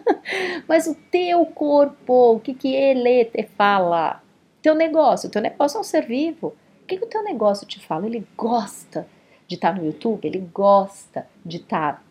Mas 0.66 0.86
o 0.86 0.94
teu 1.10 1.44
corpo, 1.44 2.36
o 2.36 2.40
que, 2.40 2.54
que 2.54 2.74
ele 2.74 3.26
te 3.26 3.42
fala? 3.42 4.22
Teu 4.62 4.74
negócio, 4.74 5.28
teu 5.28 5.42
negócio 5.42 5.76
é 5.76 5.80
um 5.82 5.84
ser 5.84 6.06
vivo. 6.06 6.54
O 6.82 6.86
que, 6.86 6.96
que 6.96 7.04
o 7.04 7.08
teu 7.08 7.22
negócio 7.22 7.66
te 7.66 7.78
fala? 7.78 8.06
Ele 8.06 8.26
gosta 8.34 9.06
de 9.46 9.56
estar 9.56 9.76
no 9.76 9.84
YouTube, 9.84 10.24
ele 10.26 10.48
gosta 10.50 11.26
de 11.44 11.58
estar 11.58 12.02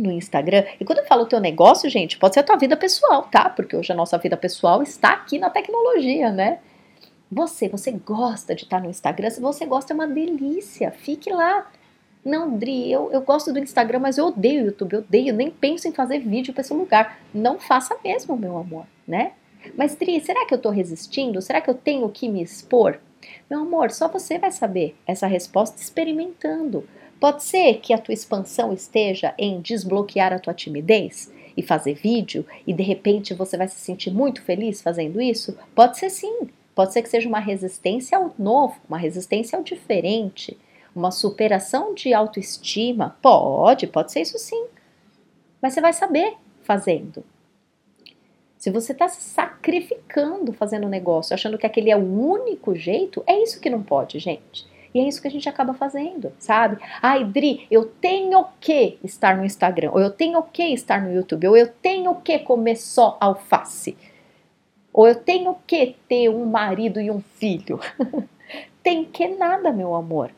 no 0.00 0.10
Instagram. 0.10 0.64
E 0.78 0.84
quando 0.84 0.98
eu 0.98 1.06
falo 1.06 1.26
teu 1.26 1.40
negócio, 1.40 1.88
gente, 1.88 2.18
pode 2.18 2.34
ser 2.34 2.40
a 2.40 2.44
tua 2.44 2.56
vida 2.56 2.76
pessoal, 2.76 3.22
tá? 3.24 3.48
Porque 3.48 3.76
hoje 3.76 3.92
a 3.92 3.94
nossa 3.94 4.18
vida 4.18 4.36
pessoal 4.36 4.82
está 4.82 5.12
aqui 5.12 5.38
na 5.38 5.50
tecnologia, 5.50 6.30
né? 6.30 6.58
Você, 7.30 7.68
você 7.68 7.92
gosta 7.92 8.54
de 8.54 8.64
estar 8.64 8.80
no 8.80 8.90
Instagram? 8.90 9.30
Se 9.30 9.40
você 9.40 9.64
gosta, 9.64 9.92
é 9.92 9.94
uma 9.94 10.08
delícia. 10.08 10.90
Fique 10.90 11.30
lá. 11.30 11.70
Não, 12.24 12.56
Dri, 12.58 12.90
eu, 12.90 13.10
eu 13.12 13.22
gosto 13.22 13.52
do 13.52 13.58
Instagram, 13.58 14.00
mas 14.00 14.18
eu 14.18 14.26
odeio 14.26 14.62
o 14.62 14.66
YouTube, 14.66 14.92
eu 14.92 14.98
odeio, 14.98 15.32
nem 15.32 15.50
penso 15.50 15.88
em 15.88 15.92
fazer 15.92 16.18
vídeo 16.18 16.52
para 16.52 16.60
esse 16.60 16.74
lugar. 16.74 17.18
Não 17.32 17.58
faça 17.58 17.96
mesmo, 18.04 18.36
meu 18.36 18.58
amor, 18.58 18.84
né? 19.06 19.32
Mas, 19.76 19.94
Dri, 19.94 20.20
será 20.20 20.44
que 20.46 20.52
eu 20.52 20.58
tô 20.58 20.70
resistindo? 20.70 21.40
Será 21.40 21.60
que 21.60 21.70
eu 21.70 21.74
tenho 21.74 22.08
que 22.10 22.28
me 22.28 22.42
expor? 22.42 22.98
Meu 23.48 23.60
amor, 23.60 23.90
só 23.90 24.08
você 24.08 24.38
vai 24.38 24.50
saber 24.50 24.96
essa 25.06 25.26
resposta 25.26 25.80
experimentando. 25.80 26.86
Pode 27.20 27.44
ser 27.44 27.80
que 27.80 27.92
a 27.92 27.98
tua 27.98 28.14
expansão 28.14 28.72
esteja 28.72 29.34
em 29.36 29.60
desbloquear 29.60 30.32
a 30.32 30.38
tua 30.38 30.54
timidez 30.54 31.30
e 31.54 31.62
fazer 31.62 31.92
vídeo 31.92 32.46
e 32.66 32.72
de 32.72 32.82
repente 32.82 33.34
você 33.34 33.58
vai 33.58 33.68
se 33.68 33.78
sentir 33.78 34.10
muito 34.10 34.40
feliz 34.42 34.80
fazendo 34.80 35.20
isso? 35.20 35.56
Pode 35.74 35.98
ser 35.98 36.08
sim. 36.08 36.48
Pode 36.74 36.94
ser 36.94 37.02
que 37.02 37.10
seja 37.10 37.28
uma 37.28 37.38
resistência 37.38 38.16
ao 38.16 38.34
novo, 38.38 38.80
uma 38.88 38.96
resistência 38.96 39.58
ao 39.58 39.62
diferente, 39.62 40.56
uma 40.96 41.10
superação 41.10 41.92
de 41.92 42.14
autoestima. 42.14 43.18
Pode, 43.20 43.86
pode 43.86 44.12
ser 44.12 44.22
isso 44.22 44.38
sim. 44.38 44.64
Mas 45.60 45.74
você 45.74 45.80
vai 45.82 45.92
saber 45.92 46.34
fazendo. 46.62 47.22
Se 48.56 48.70
você 48.70 48.92
está 48.92 49.08
se 49.08 49.20
sacrificando 49.20 50.54
fazendo 50.54 50.86
um 50.86 50.90
negócio, 50.90 51.34
achando 51.34 51.58
que 51.58 51.66
aquele 51.66 51.90
é 51.90 51.96
o 51.96 52.00
único 52.00 52.74
jeito, 52.74 53.22
é 53.26 53.42
isso 53.42 53.60
que 53.60 53.68
não 53.68 53.82
pode, 53.82 54.18
gente. 54.18 54.66
E 54.92 55.00
é 55.00 55.06
isso 55.06 55.22
que 55.22 55.28
a 55.28 55.30
gente 55.30 55.48
acaba 55.48 55.72
fazendo, 55.72 56.32
sabe? 56.38 56.78
Ai, 57.00 57.24
Dri, 57.24 57.66
eu 57.70 57.84
tenho 57.84 58.44
que 58.60 58.98
estar 59.04 59.36
no 59.36 59.44
Instagram, 59.44 59.90
ou 59.92 60.00
eu 60.00 60.10
tenho 60.10 60.42
que 60.42 60.64
estar 60.64 61.00
no 61.00 61.12
YouTube, 61.12 61.48
ou 61.48 61.56
eu 61.56 61.68
tenho 61.68 62.14
que 62.16 62.40
comer 62.40 62.76
só 62.76 63.16
alface, 63.20 63.96
ou 64.92 65.06
eu 65.06 65.14
tenho 65.14 65.56
que 65.66 65.96
ter 66.08 66.28
um 66.28 66.44
marido 66.44 67.00
e 67.00 67.10
um 67.10 67.20
filho. 67.20 67.78
tem 68.82 69.04
que 69.04 69.28
nada, 69.28 69.72
meu 69.72 69.94
amor. 69.94 70.32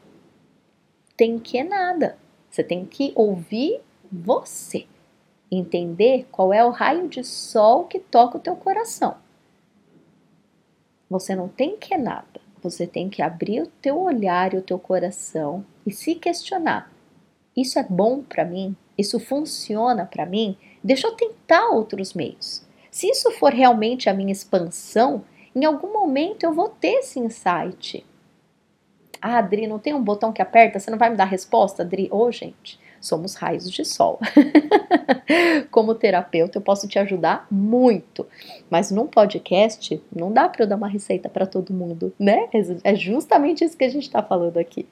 Tem 1.17 1.39
que 1.39 1.65
nada. 1.65 2.19
Você 2.51 2.63
tem 2.63 2.85
que 2.85 3.13
ouvir 3.15 3.81
você 4.11 4.87
entender 5.51 6.27
qual 6.31 6.53
é 6.53 6.63
o 6.63 6.71
raio 6.71 7.09
de 7.09 7.25
sol 7.25 7.85
que 7.85 7.99
toca 7.99 8.37
o 8.37 8.41
teu 8.41 8.55
coração. 8.55 9.17
Você 11.09 11.35
não 11.35 11.49
tem 11.49 11.79
que 11.79 11.97
nada. 11.97 12.42
Você 12.63 12.87
tem 12.87 13.09
que 13.09 13.21
abrir 13.21 13.63
o 13.63 13.67
teu 13.67 14.01
olhar 14.01 14.55
e 14.55 14.57
o 14.57 14.63
teu 14.63 14.79
coração 14.79 15.65
e 15.85 15.91
se 15.91 16.15
questionar: 16.15 16.93
isso 17.57 17.79
é 17.79 17.83
bom 17.83 18.23
para 18.23 18.45
mim? 18.45 18.75
Isso 18.97 19.19
funciona 19.19 20.07
para 20.07 20.25
mim? 20.25 20.57
Deixa 20.83 21.07
eu 21.07 21.13
tentar 21.13 21.69
outros 21.69 22.15
meios. 22.15 22.65
Se 22.91 23.09
isso 23.09 23.31
for 23.33 23.53
realmente 23.53 24.09
a 24.09 24.15
minha 24.15 24.33
expansão, 24.33 25.25
em 25.55 25.65
algum 25.65 25.93
momento 25.93 26.45
eu 26.45 26.53
vou 26.53 26.69
ter 26.69 27.01
esse 27.01 27.19
insight. 27.19 28.05
Ah, 29.21 29.39
Adri, 29.39 29.67
não 29.67 29.79
tem 29.79 29.95
um 29.95 30.03
botão 30.03 30.33
que 30.33 30.43
aperta? 30.43 30.79
Você 30.79 30.91
não 30.91 30.99
vai 30.99 31.11
me 31.11 31.17
dar 31.17 31.25
resposta, 31.25 31.83
Adri? 31.83 32.09
Ô, 32.11 32.25
oh, 32.25 32.33
gente, 32.33 32.79
somos 33.03 33.35
raios 33.35 33.71
de 33.71 33.85
sol. 33.85 34.19
Como 35.71 35.95
terapeuta, 35.95 36.59
eu 36.59 36.63
posso 36.63 36.87
te 36.87 36.99
ajudar 36.99 37.47
muito, 37.51 38.27
mas 38.71 38.91
num 38.91 39.07
podcast 39.07 40.01
não 40.15 40.33
dá 40.33 40.49
para 40.49 40.65
eu 40.65 40.69
dar 40.69 40.77
uma 40.77 40.89
receita 40.89 41.29
para 41.29 41.47
todo 41.47 41.75
mundo, 41.75 42.15
né? 42.19 42.49
É 42.85 42.95
justamente 42.95 43.65
isso 43.65 43.77
que 43.77 43.85
a 43.85 43.91
gente 43.91 44.05
está 44.05 44.23
falando 44.23 44.57
aqui. 44.57 44.89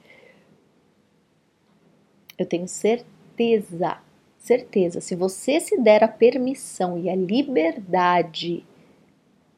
Eu 2.37 2.45
tenho 2.45 2.67
certeza, 2.67 3.97
certeza, 4.37 4.99
se 4.99 5.15
você 5.15 5.59
se 5.59 5.79
der 5.79 6.03
a 6.03 6.07
permissão 6.07 6.97
e 6.97 7.09
a 7.09 7.15
liberdade 7.15 8.65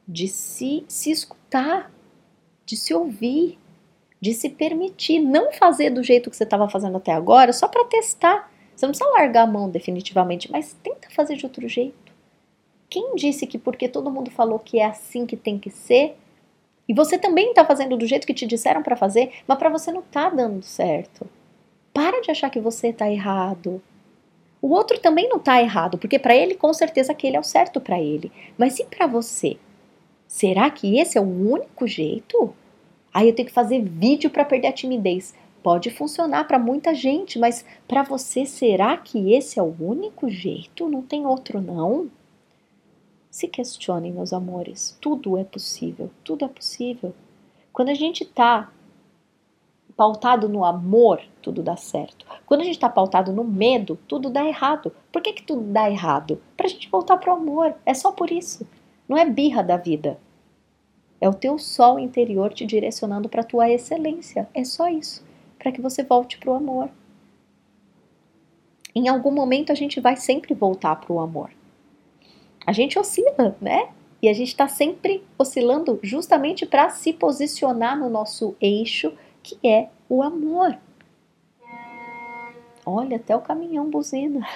de 0.06 0.28
se, 0.28 0.84
se 0.86 1.10
escutar, 1.10 1.90
de 2.64 2.76
se 2.76 2.94
ouvir, 2.94 3.58
de 4.24 4.32
se 4.32 4.48
permitir 4.48 5.20
não 5.20 5.52
fazer 5.52 5.90
do 5.90 6.02
jeito 6.02 6.30
que 6.30 6.36
você 6.36 6.44
estava 6.44 6.66
fazendo 6.66 6.96
até 6.96 7.12
agora, 7.12 7.52
só 7.52 7.68
para 7.68 7.84
testar. 7.84 8.50
Você 8.74 8.86
não 8.86 8.92
precisa 8.92 9.10
largar 9.10 9.42
a 9.42 9.46
mão 9.46 9.68
definitivamente, 9.68 10.50
mas 10.50 10.72
tenta 10.82 11.10
fazer 11.10 11.36
de 11.36 11.44
outro 11.44 11.68
jeito. 11.68 12.10
Quem 12.88 13.14
disse 13.16 13.46
que 13.46 13.58
porque 13.58 13.86
todo 13.86 14.10
mundo 14.10 14.30
falou 14.30 14.58
que 14.58 14.80
é 14.80 14.86
assim 14.86 15.26
que 15.26 15.36
tem 15.36 15.58
que 15.58 15.68
ser, 15.68 16.16
e 16.88 16.94
você 16.94 17.18
também 17.18 17.50
está 17.50 17.66
fazendo 17.66 17.98
do 17.98 18.06
jeito 18.06 18.26
que 18.26 18.32
te 18.32 18.46
disseram 18.46 18.82
para 18.82 18.96
fazer, 18.96 19.30
mas 19.46 19.58
para 19.58 19.68
você 19.68 19.92
não 19.92 20.00
está 20.00 20.30
dando 20.30 20.62
certo. 20.62 21.28
Para 21.92 22.22
de 22.22 22.30
achar 22.30 22.48
que 22.48 22.60
você 22.60 22.88
está 22.88 23.10
errado. 23.10 23.82
O 24.62 24.70
outro 24.70 24.98
também 24.98 25.28
não 25.28 25.36
está 25.36 25.60
errado, 25.60 25.98
porque 25.98 26.18
para 26.18 26.34
ele 26.34 26.54
com 26.54 26.72
certeza 26.72 27.12
aquele 27.12 27.36
é 27.36 27.40
o 27.40 27.44
certo 27.44 27.78
para 27.78 28.00
ele. 28.00 28.32
Mas 28.56 28.78
e 28.78 28.86
para 28.86 29.06
você? 29.06 29.58
Será 30.26 30.70
que 30.70 30.98
esse 30.98 31.18
é 31.18 31.20
o 31.20 31.50
único 31.50 31.86
jeito? 31.86 32.54
Aí 33.14 33.28
eu 33.28 33.34
tenho 33.34 33.46
que 33.46 33.54
fazer 33.54 33.80
vídeo 33.80 34.28
para 34.28 34.44
perder 34.44 34.66
a 34.66 34.72
timidez. 34.72 35.32
Pode 35.62 35.88
funcionar 35.88 36.48
para 36.48 36.58
muita 36.58 36.92
gente, 36.92 37.38
mas 37.38 37.64
para 37.86 38.02
você, 38.02 38.44
será 38.44 38.96
que 38.96 39.32
esse 39.32 39.58
é 39.58 39.62
o 39.62 39.74
único 39.80 40.28
jeito? 40.28 40.88
Não 40.88 41.00
tem 41.00 41.24
outro, 41.24 41.60
não? 41.60 42.10
Se 43.30 43.46
questionem, 43.46 44.12
meus 44.12 44.32
amores. 44.32 44.98
Tudo 45.00 45.38
é 45.38 45.44
possível. 45.44 46.10
Tudo 46.24 46.44
é 46.44 46.48
possível. 46.48 47.14
Quando 47.72 47.90
a 47.90 47.94
gente 47.94 48.24
está 48.24 48.70
pautado 49.96 50.48
no 50.48 50.64
amor, 50.64 51.22
tudo 51.40 51.62
dá 51.62 51.76
certo. 51.76 52.26
Quando 52.44 52.62
a 52.62 52.64
gente 52.64 52.74
está 52.74 52.88
pautado 52.88 53.32
no 53.32 53.44
medo, 53.44 53.98
tudo 54.08 54.28
dá 54.28 54.44
errado. 54.44 54.92
Por 55.12 55.22
que, 55.22 55.32
que 55.32 55.42
tudo 55.44 55.62
dá 55.62 55.88
errado? 55.88 56.42
Para 56.56 56.66
a 56.66 56.68
gente 56.68 56.90
voltar 56.90 57.16
para 57.16 57.32
o 57.32 57.36
amor. 57.36 57.74
É 57.86 57.94
só 57.94 58.10
por 58.10 58.30
isso. 58.30 58.66
Não 59.08 59.16
é 59.16 59.24
birra 59.24 59.62
da 59.62 59.76
vida. 59.76 60.18
É 61.24 61.28
o 61.28 61.32
teu 61.32 61.58
sol 61.58 61.98
interior 61.98 62.52
te 62.52 62.66
direcionando 62.66 63.30
para 63.30 63.40
a 63.40 63.46
tua 63.46 63.70
excelência. 63.70 64.46
É 64.52 64.62
só 64.62 64.88
isso. 64.88 65.24
Para 65.58 65.72
que 65.72 65.80
você 65.80 66.02
volte 66.02 66.36
para 66.36 66.50
o 66.50 66.54
amor. 66.54 66.90
Em 68.94 69.08
algum 69.08 69.30
momento 69.30 69.72
a 69.72 69.74
gente 69.74 70.00
vai 70.00 70.16
sempre 70.16 70.52
voltar 70.52 70.96
para 70.96 71.10
o 71.10 71.18
amor. 71.18 71.50
A 72.66 72.72
gente 72.72 72.98
oscila, 72.98 73.56
né? 73.58 73.88
E 74.20 74.28
a 74.28 74.34
gente 74.34 74.48
está 74.48 74.68
sempre 74.68 75.24
oscilando 75.38 75.98
justamente 76.02 76.66
para 76.66 76.90
se 76.90 77.10
posicionar 77.10 77.98
no 77.98 78.10
nosso 78.10 78.54
eixo 78.60 79.10
que 79.42 79.58
é 79.66 79.88
o 80.10 80.22
amor. 80.22 80.76
Olha, 82.84 83.16
até 83.16 83.34
o 83.34 83.40
caminhão 83.40 83.88
buzina. 83.88 84.46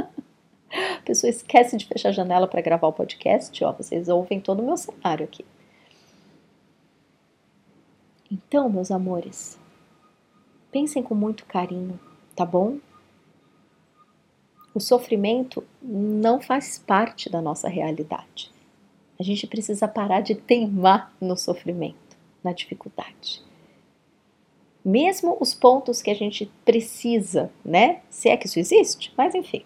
a 0.72 1.02
pessoa 1.04 1.28
esquece 1.28 1.76
de 1.76 1.84
fechar 1.84 2.08
a 2.08 2.12
janela 2.12 2.48
para 2.48 2.62
gravar 2.62 2.88
o 2.88 2.92
podcast, 2.94 3.62
ó, 3.62 3.70
vocês 3.70 4.08
ouvem 4.08 4.40
todo 4.40 4.60
o 4.60 4.64
meu 4.64 4.78
cenário 4.78 5.24
aqui. 5.24 5.44
Então, 8.34 8.68
meus 8.68 8.90
amores, 8.90 9.56
pensem 10.72 11.02
com 11.02 11.14
muito 11.14 11.46
carinho, 11.46 11.98
tá 12.34 12.44
bom? 12.44 12.78
O 14.74 14.80
sofrimento 14.80 15.62
não 15.80 16.40
faz 16.40 16.78
parte 16.78 17.30
da 17.30 17.40
nossa 17.40 17.68
realidade. 17.68 18.50
A 19.20 19.22
gente 19.22 19.46
precisa 19.46 19.86
parar 19.86 20.20
de 20.20 20.34
teimar 20.34 21.14
no 21.20 21.36
sofrimento, 21.36 22.16
na 22.42 22.52
dificuldade 22.52 23.44
mesmo 24.84 25.36
os 25.40 25.54
pontos 25.54 26.02
que 26.02 26.10
a 26.10 26.14
gente 26.14 26.50
precisa, 26.64 27.50
né? 27.64 28.02
Se 28.10 28.28
é 28.28 28.36
que 28.36 28.46
isso 28.46 28.58
existe, 28.58 29.12
mas 29.16 29.34
enfim. 29.34 29.64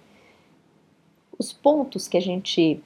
Os 1.36 1.52
pontos 1.52 2.06
que 2.06 2.16
a 2.16 2.20
gente 2.20 2.80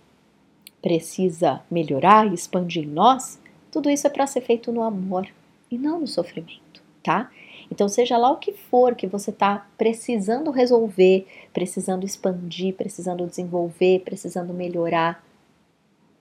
precisa 0.81 1.63
melhorar 1.71 2.27
e 2.27 2.35
expandir 2.35 2.85
em 2.85 2.89
nós, 2.89 3.39
tudo 3.71 3.91
isso 3.91 4.07
é 4.07 4.11
para 4.11 4.27
ser 4.27 4.41
feito 4.41 4.73
no 4.73 4.83
amor 4.83 5.29
e 5.73 5.79
não 5.79 6.01
no 6.01 6.07
sofrimento, 6.07 6.83
tá? 7.03 7.31
Então, 7.71 7.89
seja 7.89 8.19
lá 8.19 8.31
o 8.31 8.37
que 8.37 8.53
for 8.53 8.95
que 8.95 9.07
você 9.07 9.31
está 9.31 9.67
precisando 9.79 10.51
resolver, 10.51 11.27
precisando 11.55 12.05
expandir, 12.05 12.75
precisando 12.75 13.27
desenvolver, 13.27 14.01
precisando 14.01 14.53
melhorar, 14.53 15.25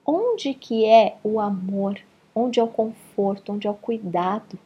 onde 0.06 0.54
que 0.54 0.86
é 0.86 1.16
o 1.22 1.38
amor? 1.38 2.00
Onde 2.34 2.58
é 2.58 2.62
o 2.62 2.68
conforto? 2.68 3.52
Onde 3.52 3.66
é 3.66 3.70
o 3.70 3.74
cuidado? 3.74 4.58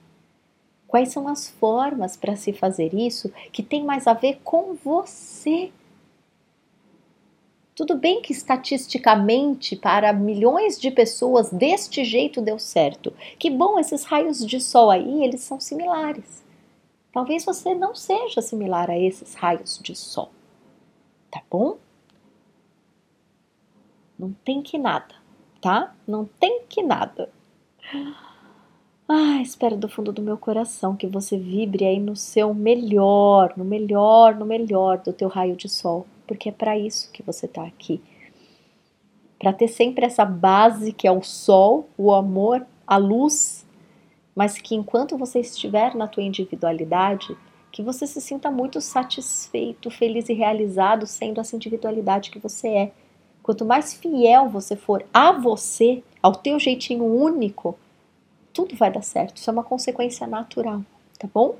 Quais 0.86 1.08
são 1.08 1.26
as 1.26 1.50
formas 1.50 2.16
para 2.16 2.36
se 2.36 2.52
fazer 2.52 2.94
isso 2.94 3.32
que 3.50 3.64
tem 3.64 3.84
mais 3.84 4.06
a 4.06 4.12
ver 4.12 4.38
com 4.44 4.74
você? 4.74 5.72
Tudo 7.76 7.94
bem 7.94 8.22
que 8.22 8.32
estatisticamente 8.32 9.76
para 9.76 10.10
milhões 10.10 10.80
de 10.80 10.90
pessoas 10.90 11.50
deste 11.50 12.06
jeito 12.06 12.40
deu 12.40 12.58
certo. 12.58 13.12
Que 13.38 13.50
bom 13.50 13.78
esses 13.78 14.02
raios 14.04 14.38
de 14.46 14.58
sol 14.58 14.90
aí, 14.90 15.22
eles 15.22 15.42
são 15.42 15.60
similares. 15.60 16.42
Talvez 17.12 17.44
você 17.44 17.74
não 17.74 17.94
seja 17.94 18.40
similar 18.40 18.90
a 18.90 18.98
esses 18.98 19.34
raios 19.34 19.78
de 19.82 19.94
sol. 19.94 20.30
Tá 21.30 21.42
bom? 21.50 21.76
Não 24.18 24.32
tem 24.42 24.62
que 24.62 24.78
nada, 24.78 25.14
tá? 25.60 25.94
Não 26.08 26.24
tem 26.24 26.62
que 26.66 26.82
nada. 26.82 27.28
Ah, 29.06 29.42
espero 29.42 29.76
do 29.76 29.86
fundo 29.86 30.14
do 30.14 30.22
meu 30.22 30.38
coração 30.38 30.96
que 30.96 31.06
você 31.06 31.36
vibre 31.36 31.84
aí 31.84 32.00
no 32.00 32.16
seu 32.16 32.54
melhor, 32.54 33.52
no 33.54 33.66
melhor, 33.66 34.34
no 34.34 34.46
melhor 34.46 34.96
do 34.98 35.12
teu 35.12 35.28
raio 35.28 35.54
de 35.54 35.68
sol, 35.68 36.06
porque 36.26 36.48
é 36.48 36.52
para 36.52 36.76
isso 36.76 37.10
que 37.12 37.22
você 37.22 37.46
está 37.46 37.64
aqui. 37.64 38.02
Para 39.38 39.52
ter 39.52 39.68
sempre 39.68 40.06
essa 40.06 40.24
base 40.24 40.92
que 40.92 41.06
é 41.06 41.12
o 41.12 41.22
sol, 41.22 41.88
o 41.96 42.12
amor, 42.12 42.66
a 42.86 42.96
luz, 42.96 43.66
mas 44.34 44.58
que 44.58 44.74
enquanto 44.74 45.16
você 45.16 45.40
estiver 45.40 45.94
na 45.94 46.06
tua 46.06 46.22
individualidade, 46.22 47.36
que 47.72 47.82
você 47.82 48.06
se 48.06 48.20
sinta 48.20 48.50
muito 48.50 48.80
satisfeito, 48.80 49.90
feliz 49.90 50.28
e 50.28 50.32
realizado 50.32 51.06
sendo 51.06 51.40
essa 51.40 51.56
individualidade 51.56 52.30
que 52.30 52.38
você 52.38 52.68
é. 52.68 52.92
Quanto 53.42 53.64
mais 53.64 53.94
fiel 53.94 54.48
você 54.48 54.74
for 54.74 55.04
a 55.12 55.32
você, 55.32 56.02
ao 56.22 56.32
teu 56.32 56.58
jeitinho 56.58 57.04
único, 57.04 57.78
tudo 58.52 58.74
vai 58.74 58.90
dar 58.90 59.02
certo. 59.02 59.36
Isso 59.36 59.50
é 59.50 59.52
uma 59.52 59.62
consequência 59.62 60.26
natural, 60.26 60.82
tá 61.18 61.28
bom? 61.32 61.56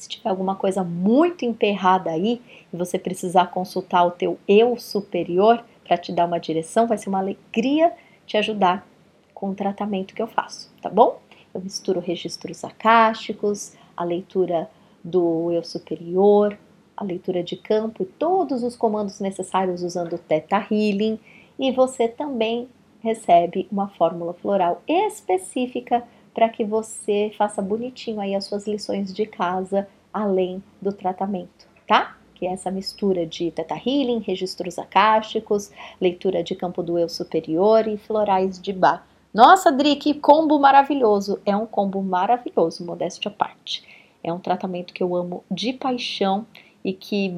Se 0.00 0.08
tiver 0.08 0.30
alguma 0.30 0.56
coisa 0.56 0.82
muito 0.82 1.44
emperrada 1.44 2.10
aí 2.10 2.40
e 2.72 2.76
você 2.76 2.98
precisar 2.98 3.48
consultar 3.48 4.06
o 4.06 4.10
teu 4.10 4.38
eu 4.48 4.78
superior 4.78 5.62
para 5.84 5.98
te 5.98 6.10
dar 6.10 6.24
uma 6.24 6.40
direção, 6.40 6.86
vai 6.86 6.96
ser 6.96 7.10
uma 7.10 7.18
alegria 7.18 7.92
te 8.26 8.38
ajudar 8.38 8.88
com 9.34 9.50
o 9.50 9.54
tratamento 9.54 10.14
que 10.14 10.22
eu 10.22 10.26
faço, 10.26 10.72
tá 10.80 10.88
bom? 10.88 11.20
Eu 11.52 11.60
misturo 11.60 12.00
registros 12.00 12.64
acásticos, 12.64 13.74
a 13.94 14.02
leitura 14.02 14.70
do 15.04 15.52
eu 15.52 15.62
superior, 15.62 16.56
a 16.96 17.04
leitura 17.04 17.42
de 17.42 17.56
campo 17.56 18.02
e 18.02 18.06
todos 18.06 18.62
os 18.62 18.74
comandos 18.76 19.20
necessários 19.20 19.82
usando 19.82 20.14
o 20.14 20.18
Theta 20.18 20.66
Healing. 20.70 21.20
E 21.58 21.72
você 21.72 22.08
também 22.08 22.70
recebe 23.00 23.68
uma 23.70 23.88
fórmula 23.88 24.32
floral 24.32 24.82
específica 24.88 26.02
para 26.34 26.48
que 26.48 26.64
você 26.64 27.32
faça 27.36 27.60
bonitinho 27.60 28.20
aí 28.20 28.34
as 28.34 28.44
suas 28.44 28.66
lições 28.66 29.12
de 29.12 29.26
casa 29.26 29.88
além 30.12 30.62
do 30.80 30.92
tratamento, 30.92 31.66
tá? 31.86 32.16
Que 32.34 32.46
é 32.46 32.52
essa 32.52 32.70
mistura 32.70 33.26
de 33.26 33.50
Teta 33.50 33.74
Healing, 33.74 34.20
registros 34.20 34.78
acásticos, 34.78 35.70
leitura 36.00 36.42
de 36.42 36.54
campo 36.54 36.82
do 36.82 36.98
eu 36.98 37.08
superior 37.08 37.86
e 37.86 37.96
florais 37.96 38.60
de 38.60 38.72
Bach. 38.72 39.02
Nossa, 39.32 39.70
Dri, 39.70 39.94
que 39.96 40.14
combo 40.14 40.58
maravilhoso! 40.58 41.40
É 41.46 41.56
um 41.56 41.66
combo 41.66 42.02
maravilhoso, 42.02 42.84
modéstia 42.84 43.30
à 43.30 43.32
parte. 43.32 43.84
É 44.24 44.32
um 44.32 44.40
tratamento 44.40 44.92
que 44.92 45.02
eu 45.02 45.14
amo 45.14 45.44
de 45.50 45.72
paixão 45.72 46.44
e 46.84 46.92
que, 46.92 47.36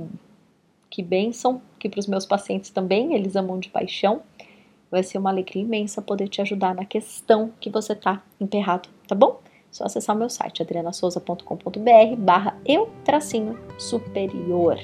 que 0.89 1.03
bênção, 1.03 1.61
que 1.79 1.89
para 1.89 2.01
os 2.01 2.07
meus 2.07 2.25
pacientes 2.25 2.71
também, 2.71 3.15
eles 3.15 3.37
amam 3.37 3.59
de 3.59 3.69
paixão. 3.69 4.23
Vai 4.93 5.03
ser 5.03 5.17
uma 5.17 5.31
alegria 5.31 5.63
imensa 5.63 6.03
poder 6.03 6.29
te 6.29 6.43
ajudar 6.43 6.75
na 6.75 6.85
questão 6.85 7.51
que 7.59 7.71
você 7.71 7.95
tá 7.95 8.23
emperrado, 8.39 8.91
tá 9.09 9.15
bom? 9.15 9.41
Só 9.71 9.85
acessar 9.85 10.15
o 10.15 10.19
meu 10.19 10.29
site 10.29 10.61
adrianasouza.com.br 10.61 12.17
barra 12.19 12.55
eu 12.67 12.91
tracinho 13.03 13.59
superior. 13.79 14.77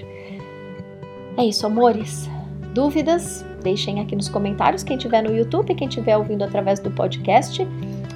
É 1.37 1.45
isso, 1.45 1.67
amores. 1.67 2.27
Dúvidas? 2.73 3.45
Deixem 3.63 4.01
aqui 4.01 4.17
nos 4.17 4.31
comentários. 4.31 4.83
Quem 4.83 4.97
tiver 4.97 5.23
no 5.23 5.37
YouTube, 5.37 5.75
quem 5.75 5.89
estiver 5.89 6.17
ouvindo 6.17 6.43
através 6.43 6.81
do 6.81 6.91
podcast, 6.91 7.63